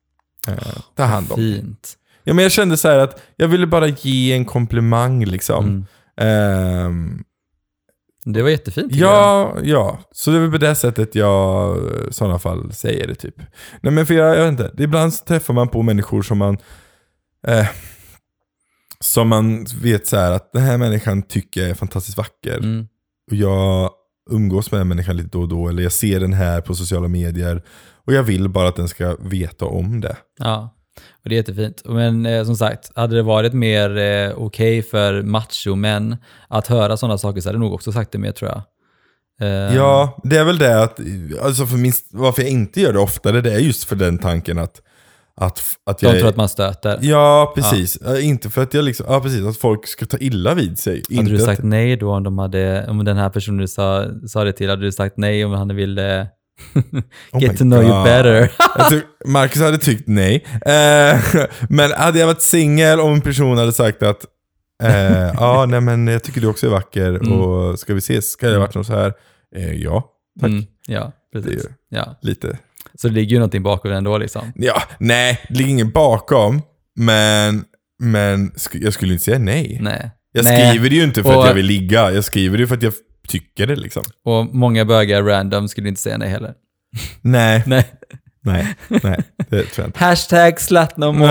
Eh, 0.48 0.54
ta 0.96 1.04
hand 1.04 1.32
om. 1.32 1.38
Fint. 1.38 1.94
Ja, 2.24 2.34
men 2.34 2.44
jag 2.44 2.52
kände 2.52 2.78
så 2.78 2.88
här 2.88 2.98
att 3.00 3.22
jag 3.36 3.48
ville 3.48 3.68
bara 3.68 3.88
ge 3.88 4.34
en 4.34 4.46
komplimang 4.46 5.26
liksom. 5.26 5.86
Mm. 6.08 7.24
Det 8.34 8.42
var 8.42 8.50
jättefint. 8.50 8.92
tycker 8.92 9.06
jag. 9.06 9.14
ja, 9.14 9.60
ja. 9.64 10.00
Så 10.12 10.32
det 10.32 10.38
är 10.38 10.42
väl 10.42 10.52
på 10.52 10.58
det 10.58 10.76
sättet 10.76 11.16
jag 11.16 11.78
i 11.78 12.14
sådana 12.14 12.40
fall 12.40 12.74
säger 12.74 13.08
det 13.08 13.16
typ. 13.16 13.36
Nej 13.82 13.94
men 13.94 14.06
för 14.06 14.14
jag, 14.14 14.38
jag 14.38 14.44
vet 14.44 14.52
inte, 14.52 14.84
ibland 14.84 15.26
träffar 15.26 15.54
man 15.54 15.68
på 15.68 15.82
människor 15.82 16.22
som 16.22 16.38
man 16.38 16.58
eh, 17.48 17.68
som 19.00 19.28
man 19.28 19.66
vet 19.82 20.08
så 20.08 20.18
här 20.18 20.32
att 20.32 20.52
den 20.54 20.62
här 20.62 20.78
människan 20.78 21.22
tycker 21.22 21.62
jag 21.62 21.70
är 21.70 21.74
fantastiskt 21.74 22.18
vacker. 22.18 22.58
Mm. 22.58 22.88
Och 23.32 23.38
jag 23.38 23.92
umgås 24.30 24.72
med 24.72 24.82
den 24.82 24.88
människan 24.88 25.18
lite 25.18 25.30
då 25.30 25.42
och 25.42 25.48
då, 25.48 25.68
eller 25.70 25.84
jag 25.84 25.92
ser 25.92 26.20
den 26.20 26.34
här 26.34 26.62
på 26.62 26.76
sociala 26.76 27.08
medier. 27.08 27.64
Och 28.06 28.14
jag 28.14 28.24
vill 28.24 28.50
bara 28.50 28.68
att 28.68 28.76
den 28.76 28.88
ska 28.88 29.16
veta 29.20 29.66
om 29.66 30.02
det. 30.02 30.18
Ja, 30.38 30.77
och 31.24 31.30
det 31.30 31.36
är 31.36 31.38
jättefint. 31.38 31.82
Men 31.86 32.26
eh, 32.26 32.44
som 32.46 32.56
sagt, 32.56 32.92
hade 32.96 33.16
det 33.16 33.22
varit 33.24 33.54
mer 33.54 33.98
eh, 33.98 34.32
okej 34.38 34.82
för 34.82 35.22
machomän 35.22 36.18
att 36.48 36.68
höra 36.68 36.98
sådana 36.98 37.18
saker 37.18 37.42
så 37.42 37.50
hade 37.50 37.56
jag 37.56 37.64
nog 37.64 37.74
också 37.74 37.92
sagt 37.92 38.12
det 38.12 38.18
mer 38.18 38.32
tror 38.32 38.52
jag. 38.52 38.62
Eh, 39.42 39.76
Ja, 39.76 40.20
det 40.24 40.38
är 40.38 40.44
väl 40.46 40.58
det 40.58 40.84
att, 40.84 41.00
alltså 41.42 41.66
för 41.66 41.78
min, 41.78 41.94
varför 42.12 42.42
jag 42.42 42.52
inte 42.52 42.82
gör 42.82 42.94
det 42.94 43.00
oftare, 43.00 43.42
det 43.42 43.54
är 43.54 43.60
just 43.60 43.84
för 43.84 43.96
den 43.96 44.18
tanken 44.18 44.58
att, 44.58 44.82
att, 45.42 45.62
att 45.86 46.02
jag 46.02 46.14
De 46.14 46.20
tror 46.20 46.30
att 46.30 46.36
man 46.36 46.50
stöter. 46.50 47.00
Ja, 47.02 47.52
precis. 47.56 47.98
Ja, 48.06 48.20
Inte 48.20 48.50
för 48.50 48.64
att 48.64 48.74
jag 48.74 48.84
liksom, 48.84 49.06
ja 49.10 49.20
precis, 49.22 49.46
att 49.46 49.58
folk 49.58 49.88
ska 49.88 50.06
ta 50.06 50.18
illa 50.18 50.54
vid 50.54 50.80
sig. 50.80 51.04
Hade 51.10 51.20
inte 51.20 51.32
du 51.32 51.40
sagt 51.40 51.60
att, 51.60 51.66
nej 51.66 51.98
då 51.98 52.12
om, 52.14 52.24
de 52.24 52.38
hade, 52.38 52.88
om 52.90 53.06
den 53.06 53.18
här 53.18 53.30
personen 53.30 53.58
du 53.58 53.68
sa, 53.68 54.06
sa 54.28 54.44
det 54.44 54.54
till, 54.54 54.70
hade 54.70 54.82
du 54.82 54.92
sagt 54.92 55.18
nej 55.18 55.46
om 55.46 55.52
han 55.52 55.76
ville 55.76 56.28
Oh 57.32 57.42
get 57.42 57.58
to 57.58 57.64
know 57.64 57.82
you 57.84 57.92
God. 57.94 58.04
better? 58.04 58.52
jag 58.78 58.90
tror, 58.90 59.02
Marcus 59.26 59.62
hade 59.62 59.78
tyckt 59.78 60.08
nej. 60.08 60.46
Eh, 60.66 61.20
men 61.70 61.92
hade 61.92 62.20
jag 62.20 62.28
varit 62.28 62.42
singel 62.42 63.00
och 63.00 63.10
en 63.10 63.22
person 63.22 63.58
hade 63.58 63.72
sagt 63.74 64.04
att 64.04 64.26
eh, 64.84 65.32
ja, 65.38 65.66
nej 65.66 65.82
men 65.82 66.08
jag 66.08 66.24
tycker 66.24 66.42
du 66.42 66.48
också 66.48 66.66
är 66.66 66.72
vacker 66.72 67.10
Mm. 67.10 67.32
och 67.34 67.80
ska 67.80 67.94
vi 67.94 67.98
ses? 68.00 68.32
Ska 68.32 68.50
det 68.50 68.60
varit 68.60 68.76
något 68.76 68.88
så 68.88 68.94
här? 68.94 69.14
Eh, 69.56 69.74
ja, 69.74 70.04
tack. 70.42 70.50
Mm, 70.50 70.64
ja, 70.88 71.12
precis. 71.34 71.66
Ja. 71.90 72.20
Lite. 72.22 72.58
Så 73.02 73.08
det 73.08 73.14
ligger 73.14 73.32
ju 73.32 73.38
någonting 73.40 73.64
bakom 73.64 73.92
ändå 73.92 74.18
liksom. 74.18 74.52
Ja, 74.56 74.84
nej, 75.00 75.40
det 75.50 75.56
ligger 75.56 75.70
ingen 75.72 75.92
bakom. 75.92 76.62
Men, 76.96 77.64
men 78.04 78.52
sk- 78.52 78.84
jag 78.84 78.94
skulle 78.94 79.14
inte 79.14 79.26
säga 79.26 79.40
nej. 79.40 79.78
Nej. 79.82 80.12
Jag 80.32 80.44
Nej. 80.46 80.70
skriver 80.70 80.90
det 80.90 80.96
ju 80.96 81.04
inte 81.04 81.24
för 81.24 81.36
Och- 81.36 81.42
att 81.42 81.48
jag 81.48 81.56
vill 81.56 81.66
ligga. 81.66 82.12
Jag 82.12 82.24
skriver 82.24 82.58
det 82.58 82.62
ju 82.62 82.68
för 82.68 82.76
att 82.76 82.84
jag 82.84 82.94
tycker 83.28 83.68
det 83.68 83.76
liksom. 83.76 84.04
Och 84.26 84.56
många 84.56 84.86
bögar 84.86 85.24
random 85.24 85.68
skulle 85.68 85.90
inte 85.90 86.02
säga 86.02 86.18
nej 86.18 86.30
heller. 86.30 86.54
Nej, 87.22 87.64
Nej. 87.68 87.86
nej, 88.42 88.76
nej. 88.88 89.20
Det 89.38 89.64
tror 89.64 89.70
jag 89.76 89.88
inte. 89.88 90.00
Hashtag 90.06 90.60
slut 90.60 90.98
no 90.98 91.12
more. 91.12 91.28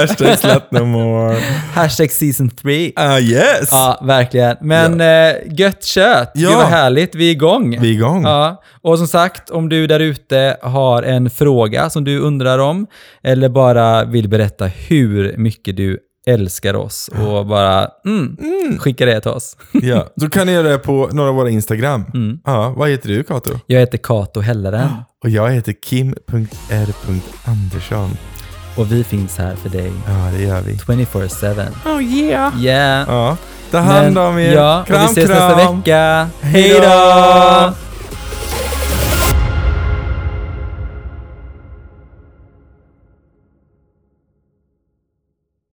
Hashtag 0.00 0.38
slut 0.38 0.70
no 0.70 0.84
more. 0.84 1.38
Hashtag 1.74 2.10
season 2.10 2.50
3. 2.50 2.92
Ah 2.96 3.18
yes! 3.18 3.68
Ja, 3.72 4.00
verkligen. 4.02 4.56
Men 4.60 5.00
eh, 5.00 5.34
gött 5.50 5.84
kött. 5.84 6.30
Ja. 6.34 6.48
Gud 6.48 6.56
vad 6.58 6.66
härligt. 6.68 7.14
Vi 7.14 7.26
är 7.28 7.32
igång. 7.32 7.78
Vi 7.80 7.88
är 7.88 7.92
igång. 7.92 8.22
Ja, 8.22 8.62
och 8.82 8.98
som 8.98 9.08
sagt, 9.08 9.50
om 9.50 9.68
du 9.68 9.86
där 9.86 10.00
ute 10.00 10.56
har 10.62 11.02
en 11.02 11.30
fråga 11.30 11.90
som 11.90 12.04
du 12.04 12.18
undrar 12.18 12.58
om, 12.58 12.86
eller 13.22 13.48
bara 13.48 14.04
vill 14.04 14.28
berätta 14.28 14.66
hur 14.66 15.36
mycket 15.36 15.76
du 15.76 15.98
älskar 16.26 16.74
oss 16.74 17.10
och 17.26 17.46
bara 17.46 17.88
mm, 18.04 18.36
skicka 18.78 19.06
det 19.06 19.20
till 19.20 19.30
oss. 19.30 19.56
Ja. 19.72 20.06
Då 20.16 20.28
kan 20.28 20.46
ni 20.46 20.52
göra 20.52 20.68
det 20.68 20.78
på 20.78 21.08
några 21.12 21.28
av 21.30 21.34
våra 21.36 21.50
Instagram. 21.50 22.04
Mm. 22.14 22.38
Ja, 22.44 22.74
vad 22.76 22.88
heter 22.90 23.08
du 23.08 23.22
Kato? 23.24 23.50
Jag 23.66 23.80
heter 23.80 23.98
Kato 23.98 24.40
Helleren 24.40 24.88
Och 25.24 25.30
jag 25.30 25.50
heter 25.50 25.72
kim.r.andersson. 26.96 28.10
och 28.76 28.92
vi 28.92 29.04
finns 29.04 29.38
här 29.38 29.56
för 29.56 29.68
dig 29.68 29.92
Ja, 30.06 30.30
det 30.36 30.42
gör 30.42 30.60
vi. 30.60 30.74
24-7. 30.74 31.66
Oh 31.96 32.02
yeah! 32.02 32.62
Yeah. 32.64 33.08
Ja. 33.08 33.36
Ta 33.70 33.78
hand 33.78 34.18
om 34.18 34.38
er. 34.38 34.52
ja, 34.54 34.84
kram, 34.86 34.96
och 34.96 35.02
vi 35.16 35.20
ses 35.22 35.30
kram. 35.30 35.48
nästa 35.56 35.72
vecka. 35.74 36.28
Hej 36.40 36.80
då! 36.80 37.85